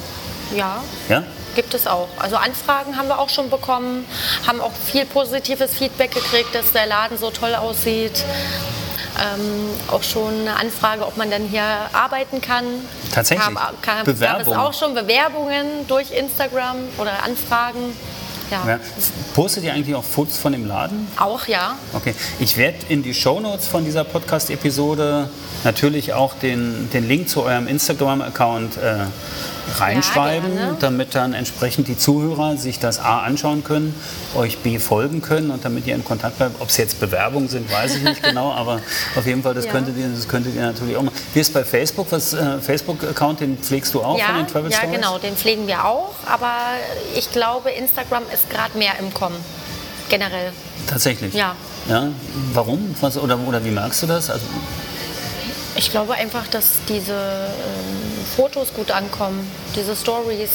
ja, 0.54 0.82
Ja? 1.08 1.22
gibt 1.54 1.72
es 1.74 1.86
auch. 1.86 2.08
Also 2.18 2.36
Anfragen 2.36 2.96
haben 2.98 3.08
wir 3.08 3.18
auch 3.18 3.28
schon 3.30 3.48
bekommen, 3.50 4.04
haben 4.46 4.60
auch 4.60 4.72
viel 4.72 5.04
positives 5.06 5.72
Feedback 5.74 6.10
gekriegt, 6.12 6.54
dass 6.54 6.72
der 6.72 6.86
Laden 6.86 7.16
so 7.18 7.30
toll 7.30 7.54
aussieht. 7.54 8.24
Ähm, 9.18 9.68
auch 9.90 10.02
schon 10.02 10.40
eine 10.40 10.56
Anfrage, 10.56 11.06
ob 11.06 11.16
man 11.18 11.30
dann 11.30 11.42
hier 11.48 11.62
arbeiten 11.92 12.40
kann. 12.40 12.64
Tatsächlich? 13.14 13.44
Kam, 13.46 13.56
kam, 13.56 13.74
gab 13.82 14.08
es 14.08 14.14
Bewerbung? 14.14 14.56
auch 14.56 14.72
schon 14.72 14.94
Bewerbungen 14.94 15.86
durch 15.88 16.10
Instagram 16.12 16.76
oder 16.98 17.22
Anfragen. 17.22 17.94
Ja. 18.52 18.68
ja. 18.68 18.80
Postet 19.34 19.64
ihr 19.64 19.72
eigentlich 19.72 19.96
auch 19.96 20.04
Fotos 20.04 20.36
von 20.36 20.52
dem 20.52 20.66
Laden? 20.66 21.08
Auch 21.16 21.46
ja. 21.46 21.76
Okay, 21.94 22.14
ich 22.38 22.56
werde 22.58 22.78
in 22.88 23.02
die 23.02 23.14
Shownotes 23.14 23.66
von 23.66 23.84
dieser 23.84 24.04
Podcast-Episode 24.04 25.30
natürlich 25.64 26.12
auch 26.12 26.34
den, 26.34 26.90
den 26.92 27.08
Link 27.08 27.28
zu 27.28 27.42
eurem 27.42 27.66
Instagram-Account 27.66 28.76
äh, 28.76 29.06
reinschreiben, 29.78 30.50
Ja, 30.54 30.60
gerne. 30.64 30.76
damit 30.80 31.14
dann 31.14 31.34
entsprechend 31.34 31.88
die 31.88 31.96
Zuhörer 31.96 32.56
sich 32.56 32.78
das 32.78 32.98
A 32.98 33.20
anschauen 33.20 33.64
können, 33.64 33.94
euch 34.34 34.58
B 34.58 34.78
folgen 34.78 35.22
können 35.22 35.50
und 35.50 35.64
damit 35.64 35.86
ihr 35.86 35.94
in 35.94 36.04
Kontakt 36.04 36.38
bleibt. 36.38 36.60
Ob 36.60 36.68
es 36.68 36.76
jetzt 36.76 37.00
Bewerbungen 37.00 37.48
sind, 37.48 37.70
weiß 37.72 37.96
ich 37.96 38.02
nicht 38.02 38.22
genau, 38.22 38.52
aber 38.52 38.80
auf 39.16 39.26
jeden 39.26 39.42
Fall, 39.42 39.54
das, 39.54 39.66
Ja. 39.66 39.72
könntet, 39.72 39.96
ihr, 39.96 40.08
das 40.08 40.28
könntet 40.28 40.54
ihr 40.54 40.62
natürlich 40.62 40.96
auch 40.96 41.02
machen. 41.02 41.16
Wie 41.34 41.40
ist 41.40 41.52
bei 41.54 41.64
Facebook? 41.64 42.06
Was 42.10 42.32
äh, 42.34 42.58
Facebook-Account, 42.58 43.40
den 43.40 43.56
pflegst 43.58 43.94
du 43.94 44.00
auch 44.02 44.10
von 44.12 44.18
Ja, 44.18 44.32
den 44.36 44.46
Travel 44.46 44.70
ja, 44.70 44.78
Stories? 44.78 44.96
genau, 44.96 45.18
den 45.18 45.36
pflegen 45.36 45.66
wir 45.66 45.84
auch. 45.84 46.14
Aber 46.26 46.52
ich 47.16 47.30
glaube, 47.32 47.70
Instagram 47.70 48.24
ist 48.32 48.50
gerade 48.50 48.76
mehr 48.76 48.92
im 49.00 49.12
Kommen. 49.14 49.36
Generell. 50.08 50.52
Tatsächlich? 50.86 51.32
Ja. 51.32 51.54
ja. 51.88 52.08
Warum? 52.52 52.94
Was, 53.00 53.16
oder, 53.16 53.38
oder 53.38 53.64
wie 53.64 53.70
merkst 53.70 54.02
du 54.02 54.06
das? 54.06 54.28
Also, 54.28 54.44
Ich 55.76 55.90
glaube 55.90 56.14
einfach, 56.14 56.46
dass 56.48 56.72
diese 56.88 57.12
ähm, 57.14 58.11
Fotos 58.36 58.72
gut 58.74 58.90
ankommen, 58.90 59.48
diese 59.76 59.94
Stories. 59.96 60.50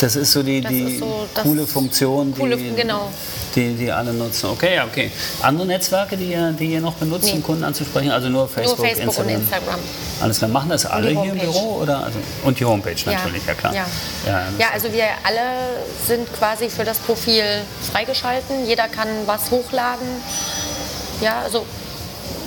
Das 0.00 0.16
ist 0.16 0.32
so 0.32 0.42
die, 0.42 0.60
die 0.60 0.98
so 0.98 1.26
coole 1.42 1.66
Funktion, 1.66 2.34
coole- 2.36 2.56
die, 2.56 2.74
genau. 2.74 3.10
die, 3.54 3.74
die 3.74 3.90
alle 3.92 4.12
nutzen. 4.12 4.50
Okay, 4.50 4.74
ja, 4.74 4.84
okay. 4.84 5.10
Andere 5.40 5.66
Netzwerke, 5.66 6.16
die 6.16 6.32
ihr, 6.32 6.50
die 6.52 6.66
ihr 6.72 6.80
noch 6.80 6.94
benutzt, 6.94 7.26
Nee. 7.26 7.32
um 7.34 7.42
Kunden 7.44 7.62
anzusprechen? 7.64 8.10
Also 8.10 8.28
nur 8.28 8.48
Facebook, 8.48 8.78
Nur 8.78 8.86
Facebook 8.88 9.06
Instagram? 9.14 9.34
und 9.36 9.40
Instagram. 9.42 9.80
Alles 10.20 10.38
klar. 10.38 10.50
Machen 10.50 10.70
das 10.70 10.84
alle 10.84 11.10
hier 11.10 11.32
im. 11.32 11.38
Büro? 11.38 11.78
Oder? 11.80 12.04
Also, 12.04 12.18
und 12.44 12.58
die 12.58 12.64
Homepage 12.64 12.96
natürlich, 13.06 13.46
ja, 13.46 13.54
klar. 13.54 13.72
Ja. 13.72 13.86
Ja, 14.26 14.42
ja, 14.58 14.66
also 14.74 14.92
wir 14.92 15.04
alle 15.22 15.40
sind 16.06 16.30
quasi 16.36 16.68
für 16.68 16.84
das 16.84 16.98
Profil 16.98 17.44
freigeschalten. 17.92 18.66
Jeder 18.66 18.88
kann 18.88 19.08
was 19.26 19.50
hochladen. 19.52 20.08
Ja, 21.20 21.40
also 21.44 21.64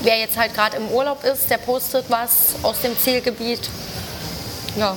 wer 0.04 0.18
jetzt 0.20 0.38
halt 0.38 0.54
gerade 0.54 0.78
im 0.78 0.88
Urlaub 0.90 1.24
ist, 1.24 1.50
der 1.50 1.58
postet 1.58 2.06
was 2.10 2.56
aus 2.64 2.82
dem 2.82 2.98
Zielgebiet. 2.98 3.70
Ja, 4.78 4.96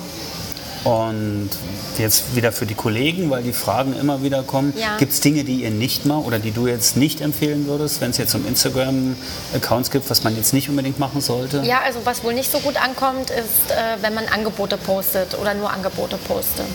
Und 0.85 1.51
jetzt 1.99 2.35
wieder 2.35 2.53
für 2.53 2.65
die 2.65 2.75
Kollegen, 2.75 3.29
weil 3.31 3.43
die 3.43 3.53
Fragen 3.53 3.95
immer 3.99 4.23
wieder 4.23 4.43
kommen. 4.43 4.73
Ja. 4.79 4.97
Gibt 4.97 5.13
es 5.13 5.21
Dinge, 5.21 5.45
die 5.45 5.63
ihr 5.63 5.71
nicht 5.71 6.07
mal 6.07 6.19
oder 6.19 6.39
die 6.39 6.53
du 6.53 6.67
jetzt 6.67 6.97
nicht 6.97 7.21
empfehlen 7.21 7.67
würdest, 7.67 8.01
wenn 8.01 8.11
es 8.11 8.17
jetzt 8.17 8.35
um 8.35 8.47
Instagram-Accounts 8.47 9.91
gibt, 9.91 10.09
was 10.09 10.25
man 10.25 10.37
jetzt 10.37 10.55
nicht 10.55 10.71
unbedingt 10.71 10.99
machen 10.99 11.21
sollte? 11.21 11.63
Ja, 11.65 11.81
also 11.85 12.01
was 12.05 12.25
wohl 12.25 12.33
nicht 12.33 12.51
so 12.51 12.59
gut 12.61 12.83
ankommt, 12.83 13.29
ist, 13.31 13.71
äh, 13.71 14.03
wenn 14.03 14.15
man 14.15 14.27
Angebote 14.29 14.79
postet 14.79 15.39
oder 15.39 15.53
nur 15.55 15.71
Angebote 15.71 16.17
postet. 16.17 16.67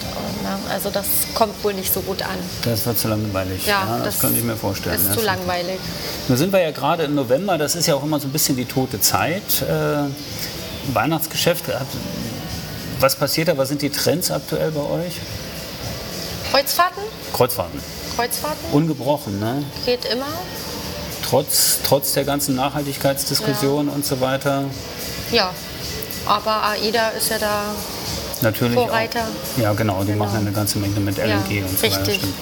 Also 0.69 0.89
das 0.89 1.06
kommt 1.34 1.63
wohl 1.63 1.73
nicht 1.73 1.93
so 1.93 2.01
gut 2.01 2.21
an. 2.21 2.38
Das 2.63 2.86
wird 2.86 2.97
zu 2.97 3.08
langweilig. 3.08 3.65
Ja, 3.65 3.99
das, 4.04 4.19
könnte 4.19 4.38
ich 4.39 4.43
mir 4.43 4.56
vorstellen. 4.56 4.95
Ist 4.95 5.06
Ja, 5.06 5.12
zu 5.12 5.17
das- 5.17 5.25
langweilig. 5.25 5.80
Nun 6.28 6.38
sind 6.38 6.51
wir 6.51 6.60
ja 6.62 6.71
gerade 6.71 7.04
im 7.04 7.15
November, 7.15 7.58
das 7.58 7.75
ist 7.75 7.88
ja 7.88 7.95
auch 7.95 8.04
immer 8.04 8.19
so 8.19 8.28
ein 8.28 8.32
bisschen 8.32 8.56
die 8.56 8.65
tote 8.65 8.99
Zeit. 8.99 9.62
Äh, 9.62 10.93
Weihnachtsgeschäft, 10.93 11.65
was 12.99 13.15
passiert 13.15 13.47
da? 13.47 13.58
Was 13.58 13.69
sind 13.69 13.82
die 13.82 13.89
Trends 13.89 14.32
aktuell 14.32 14.71
bei 14.71 14.82
euch? 14.82 15.13
Kreuzfahrten? 16.51 17.04
Kreuzfahrten. 17.34 17.80
Kreuzfahrten 18.15 18.71
Ungebrochen, 18.71 19.39
ne? 19.39 19.63
geht 19.86 20.06
immer. 20.06 20.28
Trotz, 21.28 21.80
trotz 21.84 22.13
der 22.13 22.23
ganzen 22.23 22.56
Nachhaltigkeitsdiskussion 22.56 23.89
und 23.89 24.06
so 24.06 24.21
weiter. 24.21 24.65
Ja, 25.32 25.49
aber 26.25 26.63
AIDA 26.69 27.10
ist 27.10 27.30
ja 27.30 27.39
da 27.39 27.62
Natürlich 28.41 28.75
Vorreiter. 28.75 29.21
Auch, 29.21 29.61
ja, 29.61 29.73
genau, 29.73 30.03
die 30.03 30.13
machen 30.13 30.37
eine 30.37 30.51
ganze 30.51 30.77
Menge 30.79 30.99
mit 30.99 31.17
LNG 31.17 31.59
Ja, 31.59 31.65
und 31.65 31.77
so 31.79 31.83
weiter. 31.83 31.97
richtig. 31.99 32.15
Stimmt. 32.17 32.33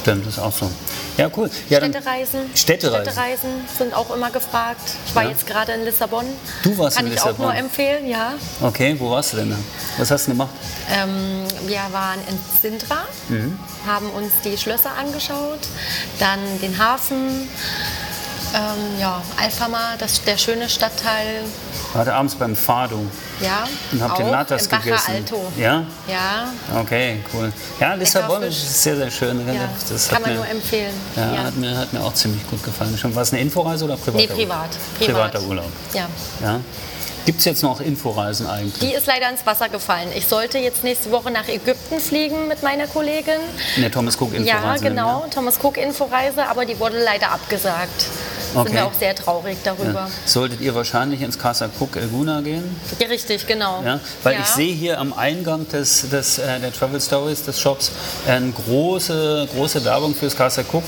Stimmt, 0.00 0.26
ist 0.28 0.38
auch 0.38 0.52
so. 0.52 0.70
Ja, 1.16 1.28
cool. 1.36 1.50
Ja, 1.68 1.78
Städtereisen. 1.78 2.40
Städtereisen. 2.54 3.04
Städtereisen 3.06 3.50
sind 3.76 3.92
auch 3.94 4.14
immer 4.14 4.30
gefragt. 4.30 4.80
Ich 5.06 5.14
war 5.16 5.24
Ja. 5.24 5.30
jetzt 5.30 5.46
gerade 5.46 5.72
in 5.72 5.84
Lissabon. 5.84 6.24
Du 6.62 6.76
warst 6.78 6.96
Kann 6.96 7.06
in 7.06 7.12
ich 7.14 7.20
auch 7.20 7.26
Lissabon? 7.26 7.46
nur 7.46 7.54
empfehlen, 7.56 8.06
ja. 8.06 8.34
Okay, 8.60 8.94
wo 8.98 9.10
warst 9.10 9.32
du 9.32 9.38
denn? 9.38 9.50
da? 9.50 9.56
Was 9.98 10.10
hast 10.10 10.26
du 10.26 10.32
gemacht? 10.32 10.50
Ähm, 10.92 11.44
wir 11.66 11.80
waren 11.90 12.20
in 12.28 12.38
Sintra, 12.62 12.98
Mhm. 13.28 13.58
haben 13.86 14.10
uns 14.10 14.30
die 14.44 14.56
Schlösser 14.56 14.90
angeschaut, 14.96 15.60
dann 16.20 16.38
den 16.62 16.78
Hafen, 16.78 17.48
ähm, 18.54 19.00
ja, 19.00 19.20
Alfama, 19.42 19.96
das, 19.98 20.22
der 20.22 20.38
schöne 20.38 20.68
Stadtteil, 20.68 21.42
Hatte 21.96 22.14
abends 22.14 22.34
beim 22.34 22.54
Fado 22.56 23.00
ja. 23.40 23.64
und 23.92 24.00
den 24.00 24.02
auch 24.26 24.30
Natas 24.30 24.64
im 24.64 24.70
Baja 24.70 24.82
gegessen. 24.82 25.10
Alto. 25.14 25.52
Ja? 25.58 25.84
Ja, 26.08 26.48
Okay, 26.80 27.20
cool. 27.34 27.52
Ja, 27.80 27.94
Lissabon 27.94 28.42
ist 28.42 28.82
sehr, 28.82 28.96
sehr 28.96 29.10
schön. 29.10 29.46
ja. 29.46 29.68
Das 29.88 30.08
kann 30.08 30.22
man 30.22 30.30
mir, 30.32 30.36
nur 30.36 30.48
empfehlen. 30.48 30.94
ja, 31.16 31.34
Ja. 31.34 31.42
Hat, 31.44 31.56
mir, 31.56 31.76
hat 31.76 31.92
mir 31.92 32.00
auch 32.02 32.14
ziemlich 32.14 32.46
gut 32.48 32.62
gefallen. 32.62 32.96
Schon 32.98 33.14
war 33.14 33.22
es 33.22 33.32
eine 33.32 33.40
Inforeise 33.42 33.84
oder 33.84 33.96
privater 33.96 34.18
Nee, 34.18 34.26
privat. 34.26 34.58
Urlaub? 34.58 34.98
privat. 34.98 35.32
Privater 35.32 35.42
Urlaub. 35.42 35.72
Ja. 35.92 36.06
Ja. 36.42 36.60
Gibt 37.24 37.40
es 37.40 37.44
jetzt 37.44 37.64
noch 37.64 37.80
Inforeisen 37.80 38.46
eigentlich? 38.46 38.78
Die 38.78 38.94
ist 38.94 39.06
leider 39.08 39.28
ins 39.28 39.44
Wasser 39.44 39.68
gefallen. 39.68 40.10
Ich 40.14 40.28
sollte 40.28 40.58
jetzt 40.58 40.84
nächste 40.84 41.10
Woche 41.10 41.32
nach 41.32 41.48
Ägypten 41.48 41.98
fliegen 41.98 42.46
mit 42.46 42.62
meiner 42.62 42.86
Kollegin. 42.86 43.40
In 43.74 43.82
der 43.82 43.90
Thomas 43.90 44.14
Cook 44.14 44.32
Inforeise? 44.32 44.46
Ja, 44.46 44.76
genau, 44.76 45.24
Thomas 45.34 45.58
Cook 45.60 45.76
Inforeise, 45.76 46.46
aber 46.46 46.64
die 46.64 46.78
wurde 46.78 47.02
leider 47.02 47.32
abgesagt. 47.32 48.06
Okay. 48.56 48.68
Sind 48.68 48.76
wir 48.76 48.86
auch 48.86 48.94
sehr 48.94 49.14
traurig 49.14 49.58
darüber. 49.62 49.92
Ja. 49.92 50.08
Solltet 50.24 50.60
ihr 50.60 50.74
wahrscheinlich 50.74 51.20
ins 51.20 51.38
Casa 51.38 51.68
Cook 51.78 51.96
Elguna 51.96 52.40
gehen? 52.40 52.64
Ja, 52.98 53.06
richtig, 53.08 53.46
genau. 53.46 53.82
Ja, 53.84 54.00
weil 54.22 54.34
Ja. 54.34 54.40
ich 54.40 54.46
sehe 54.46 54.72
hier 54.72 54.98
am 54.98 55.12
Eingang 55.12 55.68
des, 55.68 56.08
des, 56.08 56.38
äh, 56.38 56.58
der 56.60 56.72
Travel 56.72 57.00
Stories 57.00 57.42
des 57.42 57.60
Shops 57.60 57.92
eine 58.26 58.50
große, 58.52 59.48
große 59.54 59.84
Werbung 59.84 60.14
fürs 60.14 60.34
Casa 60.36 60.62
Cook. 60.62 60.84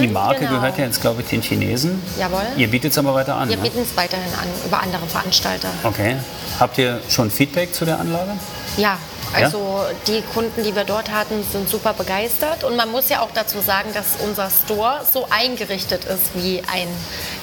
Die 0.00 0.08
Marke 0.08 0.40
genau. 0.40 0.52
gehört 0.52 0.76
ja 0.78 0.84
jetzt, 0.84 1.00
glaube 1.00 1.22
ich, 1.22 1.28
den 1.28 1.40
Chinesen. 1.40 2.02
Jawohl. 2.18 2.42
Ihr 2.56 2.68
bietet 2.68 2.92
es 2.92 2.98
aber 2.98 3.14
weiter 3.14 3.36
an. 3.36 3.48
Wir 3.48 3.56
ne? 3.56 3.62
bieten 3.62 3.80
es 3.80 3.96
weiterhin 3.96 4.32
an 4.34 4.48
über 4.66 4.80
andere 4.80 5.06
Veranstalter. 5.06 5.68
Okay. 5.82 6.16
Habt 6.60 6.76
ihr 6.78 7.00
schon 7.08 7.30
Feedback 7.30 7.74
zu 7.74 7.84
der 7.86 7.98
Anlage? 7.98 8.32
Ja, 8.76 8.98
also 9.34 9.84
die 10.06 10.22
Kunden, 10.34 10.62
die 10.62 10.74
wir 10.74 10.84
dort 10.84 11.10
hatten, 11.10 11.44
sind 11.50 11.68
super 11.68 11.92
begeistert. 11.92 12.64
Und 12.64 12.76
man 12.76 12.90
muss 12.90 13.08
ja 13.08 13.20
auch 13.20 13.30
dazu 13.34 13.60
sagen, 13.60 13.92
dass 13.92 14.06
unser 14.24 14.48
Store 14.50 15.00
so 15.10 15.26
eingerichtet 15.30 16.04
ist 16.04 16.34
wie 16.34 16.62
ein 16.72 16.88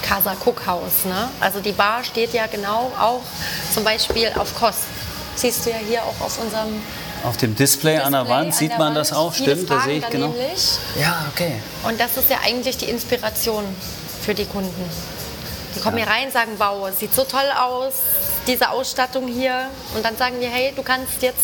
Casa 0.02 0.36
Cook 0.44 0.66
Haus. 0.66 1.06
Ne? 1.06 1.30
Also 1.40 1.60
die 1.60 1.72
Bar 1.72 2.04
steht 2.04 2.34
ja 2.34 2.48
genau 2.48 2.92
auch 3.00 3.22
zum 3.74 3.84
Beispiel 3.84 4.32
auf 4.36 4.56
Kost. 4.56 4.84
Siehst 5.36 5.66
du 5.66 5.72
ja 5.72 5.78
hier 5.78 6.04
auch 6.04 6.26
auf 6.26 6.40
unserem 6.40 6.82
Auf 7.24 7.38
dem 7.38 7.56
Display, 7.56 7.98
an 7.98 8.12
der 8.12 8.22
Display 8.22 8.38
Wand 8.38 8.56
sieht 8.56 8.72
der 8.72 8.78
man 8.78 8.88
Wand. 8.90 8.98
das 8.98 9.14
auch, 9.14 9.34
Viele 9.34 9.54
stimmt, 9.56 9.70
da 9.72 9.80
sehe 9.82 9.98
ich 9.98 10.10
genau. 10.10 10.28
Nämlich. 10.28 10.78
Ja, 11.00 11.26
okay. 11.34 11.54
Und 11.84 12.00
das 12.00 12.18
ist 12.18 12.30
ja 12.30 12.38
eigentlich 12.46 12.78
die 12.78 12.90
Inspiration 12.90 13.64
für 14.24 14.34
die 14.34 14.46
Kunden. 14.46 14.90
Die 15.76 15.80
kommen 15.80 15.98
hier 15.98 16.08
rein, 16.08 16.32
sagen, 16.32 16.52
wow, 16.58 16.88
es 16.88 17.00
sieht 17.00 17.16
so 17.16 17.24
toll 17.24 17.50
aus, 17.60 17.94
diese 18.46 18.70
Ausstattung 18.70 19.28
hier. 19.28 19.70
Und 19.96 20.06
dann 20.06 20.16
sagen 20.18 20.40
wir, 20.40 20.50
hey, 20.50 20.72
du 20.76 20.84
kannst 20.84 21.22
jetzt 21.22 21.42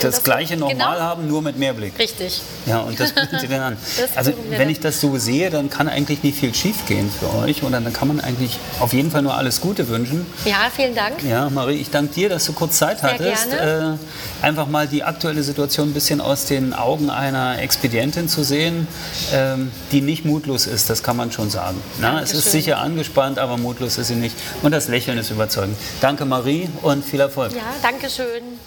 Das, 0.00 0.22
gleiche 0.22 0.56
Normal 0.56 0.74
genau, 0.76 1.00
haben, 1.00 1.26
nur 1.26 1.42
mit 1.42 1.58
Mehrblick. 1.58 1.98
Richtig. 1.98 2.40
Ja, 2.66 2.80
und 2.80 2.98
das 2.98 3.12
bieten 3.12 3.38
Sie 3.38 3.48
dann 3.48 3.60
an. 3.60 3.76
Das 3.98 4.16
also, 4.16 4.32
wenn 4.48 4.58
dann. 4.58 4.70
ich 4.70 4.80
das 4.80 5.00
so 5.00 5.16
sehe, 5.16 5.50
dann 5.50 5.70
kann 5.70 5.88
eigentlich 5.88 6.22
nicht 6.22 6.38
viel 6.38 6.54
schief 6.54 6.86
gehen 6.86 7.10
für 7.10 7.34
euch. 7.34 7.62
Und 7.62 7.72
dann 7.72 7.92
kann 7.92 8.08
man 8.08 8.20
eigentlich 8.20 8.58
auf 8.80 8.92
jeden 8.92 9.10
Fall 9.10 9.22
nur 9.22 9.34
alles 9.34 9.60
Gute 9.60 9.88
wünschen. 9.88 10.26
Ja, 10.44 10.70
vielen 10.74 10.94
Dank. 10.94 11.22
Ja, 11.24 11.50
Marie, 11.50 11.76
ich 11.76 11.90
danke 11.90 12.14
dir, 12.14 12.28
dass 12.28 12.44
du 12.44 12.52
kurz 12.52 12.78
Zeit 12.78 13.00
Sehr 13.00 13.12
hattest, 13.12 13.50
gerne. 13.50 13.98
Äh, 14.42 14.46
einfach 14.46 14.66
mal 14.68 14.86
die 14.86 15.02
aktuelle 15.02 15.42
Situation 15.42 15.90
ein 15.90 15.94
bisschen 15.94 16.20
aus 16.20 16.44
den 16.44 16.72
Augen 16.74 17.10
einer 17.10 17.58
Expedientin 17.60 18.28
zu 18.28 18.44
sehen, 18.44 18.86
ähm, 19.32 19.72
die 19.92 20.00
nicht 20.00 20.24
mutlos 20.24 20.66
ist, 20.66 20.90
das 20.90 21.02
kann 21.02 21.16
man 21.16 21.32
schon 21.32 21.50
sagen. 21.50 21.80
Na, 22.00 22.20
es 22.22 22.32
ist 22.32 22.50
sicher 22.52 22.78
angespannt, 22.78 23.38
aber 23.38 23.56
mutlos 23.56 23.98
ist 23.98 24.08
sie 24.08 24.14
nicht. 24.14 24.36
Und 24.62 24.72
das 24.72 24.88
Lächeln 24.88 25.18
ist 25.18 25.30
überzeugend. 25.30 25.76
Danke, 26.00 26.24
Marie, 26.24 26.68
und 26.82 27.04
viel 27.04 27.20
Erfolg. 27.20 27.52
Ja, 27.52 27.74
danke 27.82 28.08
schön. 28.10 28.58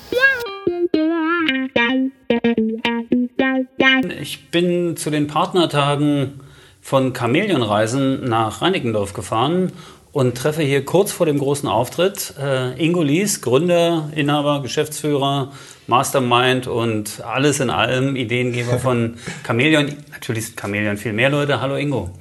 Ich 4.22 4.52
bin 4.52 4.96
zu 4.98 5.10
den 5.10 5.26
Partnertagen 5.26 6.42
von 6.80 7.12
Chamäleonreisen 7.16 8.30
nach 8.30 8.62
Reinickendorf 8.62 9.14
gefahren 9.14 9.72
und 10.12 10.38
treffe 10.38 10.62
hier 10.62 10.86
kurz 10.86 11.12
vor 11.12 11.26
dem 11.26 11.40
großen 11.40 11.68
Auftritt 11.68 12.36
äh, 12.40 12.80
Ingo 12.80 13.02
Lies, 13.02 13.42
Gründer, 13.42 14.12
Inhaber, 14.14 14.62
Geschäftsführer, 14.62 15.52
Mastermind 15.88 16.68
und 16.68 17.24
alles 17.26 17.62
in 17.62 17.72
allem 17.72 18.16
Ideengeber 18.16 18.78
von 18.78 19.16
Chamäleon. 19.44 19.92
Natürlich 20.12 20.46
sind 20.46 20.62
Chamäleon 20.62 20.98
viel 20.98 21.14
mehr 21.14 21.32
Leute. 21.32 21.60
Hallo 21.60 21.76
Ingo. 21.76 22.12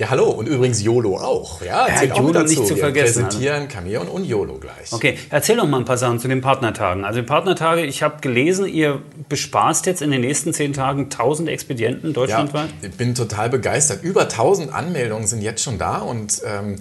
Ja, 0.00 0.08
hallo. 0.08 0.30
Und 0.30 0.48
übrigens 0.48 0.82
YOLO 0.82 1.18
auch. 1.18 1.60
Ja, 1.60 1.86
erzähl 1.86 2.12
auch 2.12 2.16
YOLO 2.22 2.42
nicht 2.44 2.54
zu 2.66 2.70
Wir 2.70 2.76
vergessen, 2.78 3.24
präsentieren 3.24 3.68
Chamäleon 3.68 4.08
und 4.08 4.24
YOLO 4.24 4.54
gleich. 4.54 4.90
Okay, 4.92 5.18
erzähl 5.28 5.58
doch 5.58 5.66
mal 5.66 5.76
ein 5.76 5.84
paar 5.84 5.98
Sachen 5.98 6.18
zu 6.18 6.26
den 6.26 6.40
Partnertagen. 6.40 7.04
Also 7.04 7.20
die 7.20 7.26
Partnertage, 7.26 7.84
ich 7.84 8.02
habe 8.02 8.22
gelesen, 8.22 8.66
ihr 8.66 9.02
bespaßt 9.28 9.84
jetzt 9.84 10.00
in 10.00 10.10
den 10.10 10.22
nächsten 10.22 10.54
zehn 10.54 10.72
Tagen 10.72 11.02
1000 11.10 11.50
Expedienten 11.50 12.08
Ja, 12.08 12.14
deutschlandweit. 12.14 12.70
ich 12.80 12.92
bin 12.92 13.14
total 13.14 13.50
begeistert. 13.50 14.02
Über 14.02 14.22
1000 14.22 14.72
Anmeldungen 14.72 15.26
sind 15.26 15.42
jetzt 15.42 15.62
schon 15.62 15.76
da 15.76 15.98
und 15.98 16.40
ähm, 16.46 16.76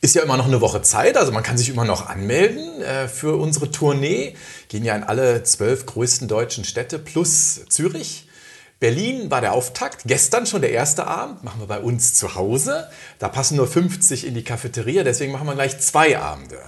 ist 0.00 0.14
ja 0.14 0.22
immer 0.22 0.36
noch 0.36 0.46
eine 0.46 0.60
Woche 0.60 0.80
Zeit. 0.82 1.16
Also 1.16 1.32
man 1.32 1.42
kann 1.42 1.58
sich 1.58 1.70
immer 1.70 1.84
noch 1.84 2.08
anmelden 2.08 2.82
äh, 2.82 3.08
für 3.08 3.34
unsere 3.34 3.72
Tournee. 3.72 4.34
Gehen 4.68 4.84
ja 4.84 4.94
in 4.94 5.02
alle 5.02 5.42
zwölf 5.42 5.86
größten 5.86 6.28
deutschen 6.28 6.62
Städte 6.62 7.00
plus 7.00 7.62
Zürich. 7.68 8.28
Berlin 8.80 9.30
war 9.30 9.42
der 9.42 9.52
Auftakt. 9.52 10.02
Gestern 10.06 10.46
schon 10.46 10.62
der 10.62 10.72
erste 10.72 11.06
Abend. 11.06 11.44
Machen 11.44 11.60
wir 11.60 11.66
bei 11.66 11.80
uns 11.80 12.14
zu 12.14 12.34
Hause. 12.34 12.88
Da 13.18 13.28
passen 13.28 13.56
nur 13.56 13.68
50 13.68 14.26
in 14.26 14.34
die 14.34 14.42
Cafeteria. 14.42 15.04
Deswegen 15.04 15.32
machen 15.32 15.46
wir 15.46 15.54
gleich 15.54 15.78
zwei 15.80 16.18
Abende. 16.18 16.58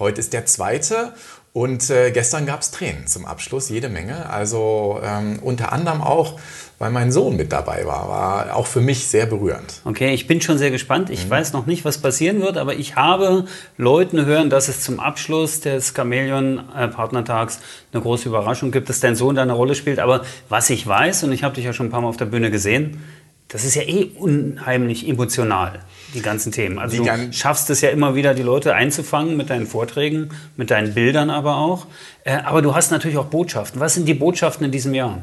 Heute 0.00 0.20
ist 0.20 0.32
der 0.32 0.46
zweite. 0.46 1.14
Und 1.52 1.88
äh, 1.90 2.10
gestern 2.10 2.44
gab 2.44 2.62
es 2.62 2.72
Tränen 2.72 3.06
zum 3.06 3.24
Abschluss, 3.24 3.68
jede 3.68 3.88
Menge. 3.88 4.28
Also 4.28 5.00
ähm, 5.02 5.38
unter 5.42 5.72
anderem 5.72 6.00
auch, 6.00 6.40
weil 6.80 6.90
mein 6.90 7.12
Sohn 7.12 7.36
mit 7.36 7.52
dabei 7.52 7.84
war, 7.84 8.08
war 8.08 8.56
auch 8.56 8.66
für 8.66 8.80
mich 8.80 9.06
sehr 9.06 9.26
berührend. 9.26 9.82
Okay, 9.84 10.14
ich 10.14 10.26
bin 10.26 10.40
schon 10.40 10.56
sehr 10.56 10.70
gespannt. 10.70 11.10
Ich 11.10 11.28
weiß 11.28 11.52
noch 11.52 11.66
nicht, 11.66 11.84
was 11.84 11.98
passieren 11.98 12.40
wird, 12.40 12.56
aber 12.56 12.74
ich 12.74 12.96
habe 12.96 13.44
Leuten 13.76 14.24
hören, 14.24 14.48
dass 14.48 14.68
es 14.68 14.80
zum 14.80 14.98
Abschluss 14.98 15.60
des 15.60 15.92
Chamäleon-Partnertags 15.94 17.60
eine 17.92 18.00
große 18.00 18.30
Überraschung 18.30 18.70
gibt, 18.70 18.88
dass 18.88 18.98
dein 18.98 19.14
Sohn 19.14 19.34
da 19.34 19.42
eine 19.42 19.52
Rolle 19.52 19.74
spielt. 19.74 19.98
Aber 19.98 20.22
was 20.48 20.70
ich 20.70 20.86
weiß, 20.86 21.24
und 21.24 21.32
ich 21.32 21.44
habe 21.44 21.54
dich 21.54 21.66
ja 21.66 21.74
schon 21.74 21.88
ein 21.88 21.90
paar 21.90 22.00
Mal 22.00 22.08
auf 22.08 22.16
der 22.16 22.24
Bühne 22.24 22.50
gesehen, 22.50 23.02
das 23.48 23.64
ist 23.64 23.74
ja 23.74 23.82
eh 23.82 24.12
unheimlich 24.16 25.06
emotional. 25.06 25.80
die 26.14 26.22
ganzen 26.22 26.50
Themen. 26.50 26.78
Also 26.78 27.04
du 27.04 27.32
schaffst 27.32 27.68
es 27.68 27.82
ja 27.82 27.90
immer 27.90 28.14
wieder, 28.14 28.32
die 28.32 28.42
Leute 28.42 28.74
einzufangen 28.74 29.36
mit 29.36 29.50
deinen 29.50 29.66
Vorträgen, 29.66 30.30
mit 30.56 30.70
deinen 30.70 30.94
Bildern 30.94 31.28
aber 31.28 31.56
auch. 31.56 31.86
Äh, 32.24 32.38
aber 32.38 32.62
du 32.62 32.74
hast 32.74 32.90
natürlich 32.90 33.18
auch 33.18 33.26
Botschaften. 33.26 33.80
Was 33.80 33.94
sind 33.94 34.06
die 34.06 34.14
Botschaften 34.14 34.64
in 34.64 34.72
diesem 34.72 34.94
Jahr? 34.94 35.22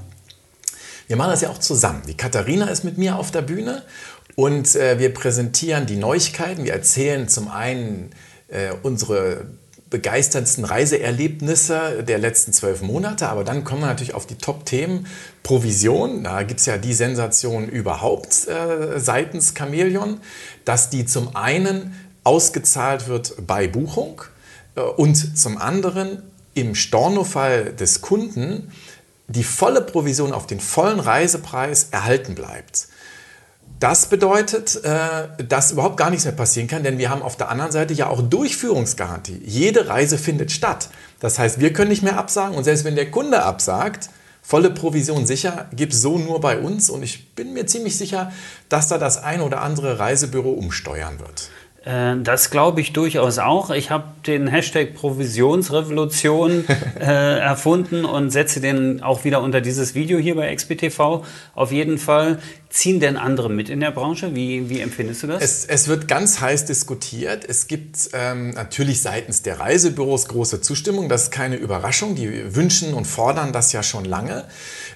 Wir 1.08 1.16
machen 1.16 1.32
das 1.32 1.42
ja 1.42 1.50
auch 1.50 1.58
zusammen. 1.58 2.02
Die 2.08 2.18
Katharina 2.18 2.68
ist 2.68 2.84
mit 2.84 2.98
mir 2.98 3.18
auf 3.18 3.32
der 3.32 3.42
Bühne 3.42 3.84
und 4.36 4.76
äh, 4.76 5.00
wir 5.00 5.14
präsentieren 5.14 5.86
die 5.86 5.96
Neuigkeiten. 5.96 6.66
Wir 6.66 6.74
erzählen 6.74 7.30
zum 7.30 7.48
einen 7.48 8.12
äh, 8.50 8.72
unsere 8.84 9.46
begeisterndsten 9.90 10.66
Reiseerlebnisse 10.66 12.04
der 12.04 12.18
letzten 12.18 12.52
zwölf 12.52 12.82
Monate. 12.82 13.30
Aber 13.30 13.46
dann 13.46 13.64
kommen 13.64 13.82
wir 13.82 13.88
natürlich 13.88 14.14
auf 14.14 14.28
die 14.28 14.36
Top-Themen. 14.36 15.08
Provision, 15.44 16.26
da 16.26 16.44
gibt 16.44 16.60
es 16.60 16.66
ja 16.66 16.78
die 16.78 16.94
Sensation 16.94 17.70
überhaupt 17.70 18.48
äh, 18.48 19.00
seitens 19.00 19.54
Chameleon, 19.54 20.20
dass 20.66 20.90
die 20.90 21.06
zum 21.06 21.38
einen 21.38 21.94
ausgezahlt 22.26 23.08
wird 23.08 23.48
bei 23.48 23.68
Buchung 23.68 24.24
äh, 24.76 24.82
und 24.82 25.38
zum 25.38 25.58
anderen 25.58 26.22
im 26.54 26.76
Stornofall 26.76 27.74
des 27.74 28.02
Kunden 28.02 28.74
die 29.28 29.44
volle 29.44 29.82
Provision 29.82 30.34
auf 30.34 30.48
den 30.48 30.60
vollen 30.60 31.00
Reisepreis 31.00 31.90
erhalten 31.92 32.36
bleibt. 32.36 32.88
Das 33.80 34.08
bedeutet, 34.08 34.84
äh, 34.84 35.44
dass 35.48 35.72
überhaupt 35.72 35.98
gar 35.98 36.10
nichts 36.10 36.26
mehr 36.26 36.34
passieren 36.34 36.68
kann, 36.68 36.84
denn 36.84 36.98
wir 36.98 37.10
haben 37.10 37.22
auf 37.22 37.36
der 37.36 37.50
anderen 37.50 37.72
Seite 37.72 37.94
ja 37.94 38.08
auch 38.08 38.22
Durchführungsgarantie. 38.22 39.40
Jede 39.46 39.88
Reise 39.88 40.18
findet 40.18 40.52
statt. 40.52 40.90
Das 41.20 41.38
heißt, 41.38 41.60
wir 41.60 41.74
können 41.74 41.90
nicht 41.90 42.02
mehr 42.02 42.18
absagen 42.18 42.56
und 42.56 42.64
selbst 42.64 42.86
wenn 42.86 42.96
der 42.96 43.12
Kunde 43.12 43.44
absagt, 43.44 44.10
volle 44.42 44.72
Provision 44.72 45.26
sicher, 45.28 45.68
gibt 45.74 45.94
es 45.94 46.02
so 46.02 46.18
nur 46.18 46.40
bei 46.42 46.58
uns 46.58 46.90
und 46.90 47.04
ich 47.04 47.36
bin 47.36 47.54
mir 47.54 47.68
ziemlich 47.68 47.98
sicher, 47.98 48.32
dass 48.70 48.88
da 48.88 48.98
das 48.98 49.22
ein 49.22 49.42
oder 49.42 49.62
andere 49.62 50.00
Reisebüro 50.00 50.52
umsteuern 50.52 51.20
wird. 51.20 51.50
Äh, 51.88 52.18
das 52.22 52.50
glaube 52.50 52.82
ich 52.82 52.94
durchaus 52.94 53.40
auch. 53.40 53.70
Ich 53.70 53.90
habe 53.90 54.06
den 54.26 54.48
Hashtag 54.48 54.94
Provisionsrevolution 54.94 56.66
äh, 57.00 57.04
erfunden 57.40 58.04
und 58.04 58.30
setze 58.32 58.60
den 58.60 59.02
auch 59.02 59.24
wieder 59.24 59.42
unter 59.42 59.62
dieses 59.62 59.96
Video 59.96 60.20
hier 60.20 60.36
bei 60.36 60.54
XBTV. 60.54 61.24
Auf 61.56 61.72
jeden 61.72 61.98
Fall. 61.98 62.40
Ziehen 62.70 63.00
denn 63.00 63.16
andere 63.16 63.50
mit 63.50 63.70
in 63.70 63.80
der 63.80 63.92
Branche? 63.92 64.36
Wie, 64.36 64.70
wie 64.70 64.82
empfindest 64.82 65.24
du 65.24 65.28
das? 65.28 65.42
Es, 65.42 65.66
es 65.66 65.88
wird 65.88 66.10
ganz 66.10 66.42
heiß 66.42 66.66
diskutiert. 66.66 67.46
Es 67.48 67.68
gibt 67.68 68.10
ähm, 68.12 68.50
natürlich 68.50 69.02
seitens 69.02 69.42
der 69.42 69.62
Reisebüros 69.62 70.28
große 70.28 70.60
Zustimmung. 70.60 71.08
Das 71.08 71.24
ist 71.24 71.32
keine 71.32 71.56
Überraschung. 71.56 72.16
Die 72.16 72.54
wünschen 72.54 72.94
und 72.94 73.06
fordern 73.06 73.54
das 73.54 73.72
ja 73.72 73.84
schon 73.84 74.04
lange. 74.04 74.44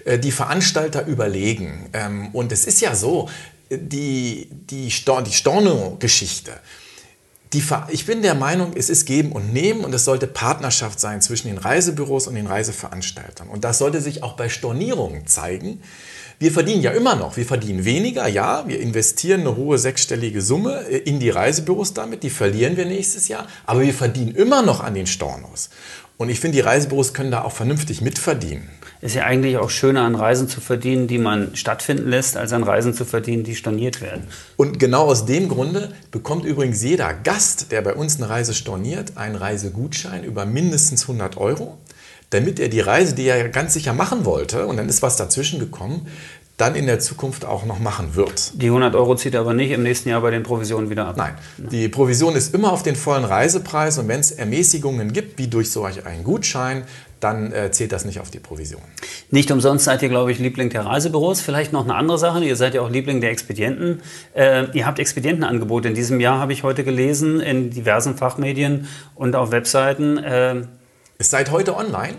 Äh, 0.04 0.20
die 0.20 0.32
Veranstalter 0.32 1.06
überlegen. 1.06 1.90
Ähm, 1.94 2.30
und 2.34 2.52
es 2.52 2.66
ist 2.66 2.82
ja 2.82 2.94
so, 2.94 3.30
die, 3.78 4.48
die, 4.52 4.92
Stor 4.92 5.22
die 5.22 5.32
Storno-Geschichte, 5.32 6.60
ich 7.90 8.06
bin 8.06 8.22
der 8.22 8.36
Meinung, 8.36 8.72
es 8.76 8.90
ist 8.90 9.06
Geben 9.06 9.34
und 9.34 9.52
Nehmen 9.52 9.84
und 9.84 9.94
es 9.94 10.06
sollte 10.06 10.26
Partnerschaft 10.26 11.02
sein 11.02 11.22
zwischen 11.22 11.48
den 11.48 11.58
Reisebüros 11.58 12.28
und 12.28 12.36
den 12.36 12.48
Reiseveranstaltern. 12.48 13.50
Und 13.50 13.66
das 13.66 13.78
sollte 13.78 14.00
sich 14.00 14.24
auch 14.24 14.34
bei 14.34 14.48
Stornierungen 14.48 15.28
zeigen. 15.28 15.82
Wir 16.40 16.52
verdienen 16.52 16.82
ja 16.82 16.92
immer 16.92 17.16
noch, 17.16 17.36
wir 17.36 17.46
verdienen 17.46 17.84
weniger, 17.84 18.28
ja, 18.28 18.68
wir 18.68 18.80
investieren 18.80 19.42
eine 19.42 19.58
hohe 19.58 19.78
sechsstellige 19.78 20.42
Summe 20.42 20.82
in 20.84 21.20
die 21.20 21.30
Reisebüros 21.30 21.94
damit, 21.94 22.24
die 22.24 22.30
verlieren 22.30 22.78
wir 22.78 22.86
nächstes 22.86 23.28
Jahr, 23.28 23.48
aber 23.66 23.82
wir 23.82 23.94
verdienen 23.94 24.34
immer 24.34 24.62
noch 24.62 24.80
an 24.82 24.94
den 24.94 25.06
Stornos. 25.06 25.70
Und 26.22 26.30
ich 26.30 26.40
finde, 26.40 26.58
die 26.58 26.62
Reisebüros 26.62 27.16
können 27.16 27.32
da 27.32 27.42
auch 27.42 27.52
vernünftig 27.52 28.02
mitverdienen 28.02 28.70
ist 29.02 29.16
ja 29.16 29.24
eigentlich 29.24 29.58
auch 29.58 29.72
schöner, 29.72 30.04
an 30.04 30.16
Reisen 30.16 30.48
zu 30.48 30.62
verdienen, 30.62 31.08
die 31.08 31.18
man 31.18 31.56
stattfinden 31.56 32.08
lässt, 32.08 32.38
als 32.38 32.54
an 32.54 32.62
Reisen 32.62 32.94
zu 32.94 33.04
verdienen, 33.04 33.44
die 33.44 33.56
storniert 33.56 34.00
werden. 34.00 34.28
Und 34.58 34.78
genau 34.78 35.06
aus 35.06 35.26
dem 35.26 35.50
Grunde 35.50 35.92
bekommt 36.12 36.46
übrigens 36.46 36.84
jeder 36.84 37.12
Gast, 37.14 37.72
der 37.72 37.82
bei 37.82 37.96
uns 37.96 38.18
eine 38.18 38.30
Reise 38.30 38.54
storniert, 38.54 39.18
einen 39.18 39.36
Reisegutschein 39.36 40.24
über 40.24 40.46
mindestens 40.46 41.04
100 41.04 41.38
Euro, 41.38 41.80
damit 42.30 42.60
er 42.60 42.70
die 42.70 42.80
Reise, 42.80 43.16
die 43.16 43.26
er 43.26 43.50
ganz 43.50 43.74
sicher 43.74 43.94
machen 43.94 44.24
wollte, 44.24 44.68
und 44.68 44.78
dann 44.78 44.88
ist 44.88 45.02
was 45.02 45.18
dazwischen 45.18 45.60
gekommen, 45.60 46.08
dann 46.62 46.76
in 46.76 46.86
der 46.86 47.00
Zukunft 47.00 47.44
auch 47.44 47.66
noch 47.66 47.80
machen 47.80 48.16
wird. 48.16 48.62
Die 48.62 48.68
100 48.68 48.94
Euro 48.94 49.16
zieht 49.16 49.34
er 49.34 49.40
aber 49.40 49.54
nicht 49.54 49.72
im 49.72 49.82
nächsten 49.82 50.10
Jahr 50.10 50.22
bei 50.22 50.30
den 50.30 50.44
Provisionen 50.44 50.92
wieder 50.92 51.08
ab. 51.08 51.18
Nein, 51.18 51.34
die 51.58 51.90
Provision 51.90 52.36
ist 52.36 52.54
immer 52.54 52.72
auf 52.72 52.84
den 52.84 52.96
vollen 52.96 53.26
Reisepreis 53.26 53.98
und 53.98 54.08
wenn 54.08 54.20
es 54.20 54.32
Ermäßigungen 54.32 55.12
gibt, 55.12 55.40
wie 55.40 55.48
durch 55.48 55.72
solch 55.72 56.06
einen 56.06 56.24
Gutschein, 56.24 56.84
dann 57.20 57.52
äh, 57.52 57.72
zählt 57.72 57.92
das 57.92 58.06
nicht 58.06 58.20
auf 58.20 58.30
die 58.30 58.40
Provision. 58.40 58.82
Nicht 59.32 59.52
umsonst 59.52 59.86
seid 59.86 60.02
ihr, 60.04 60.10
glaube 60.10 60.32
ich, 60.32 60.40
Liebling 60.40 60.70
der 60.70 60.86
Reisebüros. 60.86 61.42
Vielleicht 61.42 61.74
noch 61.74 61.84
eine 61.84 61.96
andere 61.96 62.18
Sache. 62.18 62.44
Ihr 62.44 62.56
seid 62.56 62.74
ja 62.76 62.82
auch 62.82 62.90
Liebling 62.90 63.22
der 63.22 63.32
Expedienten. 63.32 64.02
Äh, 64.34 64.66
ihr 64.74 64.86
habt 64.86 65.00
Expedientenangebote. 65.00 65.88
In 65.88 65.94
diesem 65.96 66.20
Jahr 66.20 66.40
habe 66.40 66.54
ich 66.54 66.64
heute 66.64 66.84
gelesen 66.84 67.40
in 67.40 67.72
diversen 67.72 68.18
Fachmedien 68.18 68.88
und 69.16 69.36
auf 69.36 69.52
Webseiten. 69.52 70.18
Äh 70.18 70.62
es 71.22 71.30
seit 71.30 71.52
heute 71.52 71.78
online. 71.78 72.16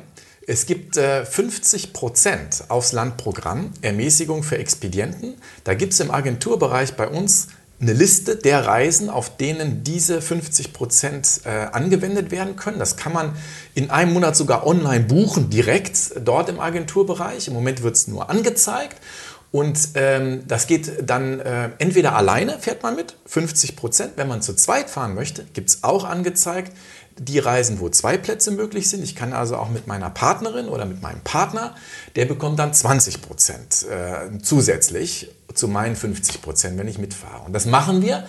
Es 0.47 0.67
gibt 0.67 0.97
äh, 0.97 1.25
50 1.25 1.93
Prozent 1.93 2.65
aufs 2.69 2.93
Landprogramm 2.93 3.73
Ermäßigung 3.81 4.43
für 4.43 4.59
Expedienten. 4.59 5.35
Da 5.63 5.75
gibt 5.75 5.93
es 5.93 6.01
im 6.01 6.11
Agenturbereich 6.11 6.95
bei 6.95 7.07
uns 7.07 7.49
eine 7.81 7.93
Liste 7.93 8.37
der 8.37 8.67
Reisen, 8.67 9.09
auf 9.11 9.37
denen 9.37 9.85
diese 9.85 10.21
50 10.21 10.73
Prozent 10.73 11.41
äh, 11.45 11.49
angewendet 11.49 12.31
werden 12.31 12.57
können. 12.57 12.79
Das 12.79 12.97
kann 12.97 13.13
man 13.13 13.37
in 13.75 13.91
einem 13.91 14.13
Monat 14.13 14.37
sogar 14.37 14.67
online 14.67 15.05
buchen, 15.05 15.51
direkt 15.51 16.13
dort 16.25 16.49
im 16.49 16.61
Agenturbereich. 16.61 17.49
Im 17.49 17.55
Moment 17.55 17.83
wird 17.83 17.97
es 17.97 18.09
nur 18.09 18.31
angezeigt. 18.31 18.97
Und 19.53 19.91
ähm, 19.95 20.45
das 20.49 20.67
geht 20.67 21.09
dann 21.09 21.39
äh, 21.41 21.71
entweder 21.79 22.17
alleine, 22.17 22.59
fährt 22.59 22.83
man 22.83 22.97
mit, 22.97 23.17
50 23.27 23.77
Prozent. 23.77 24.13
Wenn 24.17 24.27
man 24.27 24.41
zu 24.41 24.55
zweit 24.55 24.89
fahren 24.89 25.15
möchte, 25.15 25.45
gibt 25.53 25.69
es 25.69 25.85
auch 25.85 26.05
angezeigt 26.05 26.73
die 27.19 27.39
Reisen, 27.39 27.81
wo 27.81 27.89
zwei 27.89 28.17
Plätze 28.17 28.51
möglich 28.51 28.89
sind. 28.89 29.03
Ich 29.03 29.15
kann 29.15 29.33
also 29.33 29.57
auch 29.57 29.69
mit 29.69 29.87
meiner 29.87 30.11
Partnerin 30.11 30.69
oder 30.69 30.85
mit 30.85 31.03
meinem 31.03 31.21
Partner, 31.21 31.75
der 32.17 32.27
bekommt 32.27 32.59
dann 32.59 32.73
20 32.73 33.23
Prozent 33.23 33.87
äh, 33.91 34.39
zusätzlich 34.43 35.31
zu 35.55 35.69
meinen 35.69 35.97
50 35.97 36.43
Prozent, 36.43 36.79
wenn 36.79 36.89
ich 36.89 36.99
mitfahre. 36.99 37.45
Und 37.45 37.53
das 37.53 37.67
machen 37.67 38.03
wir, 38.03 38.27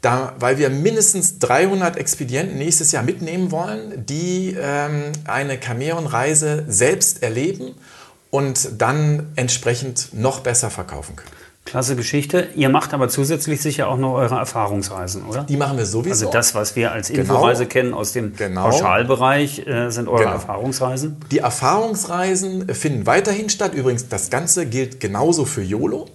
da, 0.00 0.34
weil 0.38 0.58
wir 0.58 0.68
mindestens 0.68 1.38
300 1.38 1.96
Expedienten 1.96 2.58
nächstes 2.58 2.92
Jahr 2.92 3.02
mitnehmen 3.02 3.50
wollen, 3.50 4.04
die 4.06 4.54
ähm, 4.58 5.12
eine 5.24 5.58
Cameron-Reise 5.58 6.64
selbst 6.68 7.22
erleben 7.22 7.74
und 8.30 8.80
dann 8.82 9.32
entsprechend 9.36 10.12
noch 10.12 10.40
besser 10.40 10.70
verkaufen 10.70 11.16
können. 11.16 11.30
Klasse 11.64 11.96
Geschichte. 11.96 12.48
Ihr 12.56 12.68
macht 12.68 12.92
aber 12.92 13.08
zusätzlich 13.08 13.62
sicher 13.62 13.88
auch 13.88 13.96
noch 13.96 14.12
eure 14.12 14.36
Erfahrungsreisen, 14.36 15.24
oder? 15.24 15.44
Die 15.44 15.56
machen 15.56 15.78
wir 15.78 15.86
sowieso. 15.86 16.26
Also 16.26 16.30
das, 16.30 16.54
was 16.54 16.76
wir 16.76 16.92
als 16.92 17.08
genau. 17.08 17.20
Inforeise 17.20 17.66
kennen 17.66 17.94
aus 17.94 18.12
dem 18.12 18.36
genau. 18.36 18.68
Pauschalbereich, 18.68 19.66
äh, 19.66 19.90
sind 19.90 20.08
eure 20.08 20.24
genau. 20.24 20.32
Erfahrungsreisen? 20.34 21.16
Die 21.30 21.38
Erfahrungsreisen 21.38 22.68
finden 22.74 23.06
weiterhin 23.06 23.48
statt. 23.48 23.72
Übrigens, 23.74 24.08
das 24.08 24.28
Ganze 24.28 24.66
gilt 24.66 25.00
genauso 25.00 25.46
für 25.46 25.62
YOLO. 25.62 26.06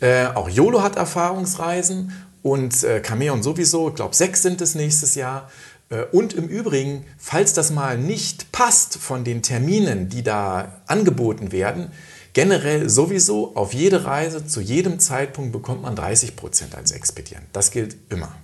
Äh, 0.00 0.26
auch 0.34 0.48
YOLO 0.48 0.82
hat 0.82 0.96
Erfahrungsreisen 0.96 2.12
und 2.42 2.84
äh, 2.84 3.00
Cameon 3.00 3.42
sowieso. 3.42 3.88
Ich 3.88 3.96
glaube, 3.96 4.14
sechs 4.14 4.42
sind 4.42 4.60
es 4.60 4.76
nächstes 4.76 5.16
Jahr. 5.16 5.50
Äh, 5.90 6.04
und 6.12 6.32
im 6.32 6.46
Übrigen, 6.48 7.04
falls 7.18 7.54
das 7.54 7.72
mal 7.72 7.98
nicht 7.98 8.52
passt 8.52 8.98
von 8.98 9.24
den 9.24 9.42
Terminen, 9.42 10.08
die 10.08 10.22
da 10.22 10.80
angeboten 10.86 11.50
werden, 11.50 11.90
generell 12.32 12.88
sowieso 12.88 13.54
auf 13.54 13.74
jede 13.74 14.04
Reise 14.04 14.46
zu 14.46 14.60
jedem 14.60 14.98
Zeitpunkt 14.98 15.52
bekommt 15.52 15.82
man 15.82 15.96
30 15.96 16.36
Prozent 16.36 16.74
als 16.74 16.92
Expedient. 16.92 17.42
Das 17.52 17.70
gilt 17.70 17.96
immer. 18.08 18.34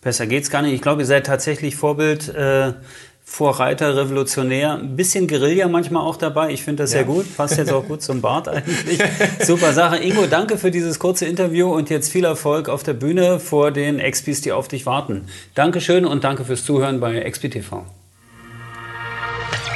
Besser 0.00 0.26
geht's 0.26 0.50
gar 0.50 0.62
nicht. 0.62 0.74
Ich 0.74 0.82
glaube, 0.82 1.02
ihr 1.02 1.06
seid 1.06 1.26
tatsächlich 1.26 1.76
Vorbild 1.76 2.28
äh, 2.28 2.72
Vorreiter, 3.24 3.96
Revolutionär, 3.96 4.74
ein 4.74 4.96
bisschen 4.96 5.26
Guerilla 5.26 5.68
manchmal 5.68 6.02
auch 6.02 6.16
dabei. 6.16 6.50
Ich 6.50 6.64
finde 6.64 6.82
das 6.82 6.92
ja. 6.92 6.98
sehr 6.98 7.04
gut. 7.04 7.36
Passt 7.36 7.56
jetzt 7.56 7.72
auch 7.72 7.86
gut 7.86 8.02
zum 8.02 8.20
Bart 8.20 8.48
eigentlich. 8.48 9.00
Super 9.42 9.72
Sache. 9.72 9.96
Ingo, 9.98 10.26
danke 10.26 10.58
für 10.58 10.70
dieses 10.70 10.98
kurze 10.98 11.24
Interview 11.24 11.72
und 11.72 11.88
jetzt 11.88 12.10
viel 12.10 12.24
Erfolg 12.24 12.68
auf 12.68 12.82
der 12.82 12.94
Bühne 12.94 13.40
vor 13.40 13.70
den 13.70 14.00
Expis, 14.00 14.42
die 14.42 14.52
auf 14.52 14.68
dich 14.68 14.86
warten. 14.86 15.28
Dankeschön 15.54 16.04
und 16.04 16.24
danke 16.24 16.44
fürs 16.44 16.64
Zuhören 16.64 17.00
bei 17.00 17.20
Expi 17.20 17.48
TV. 17.48 17.86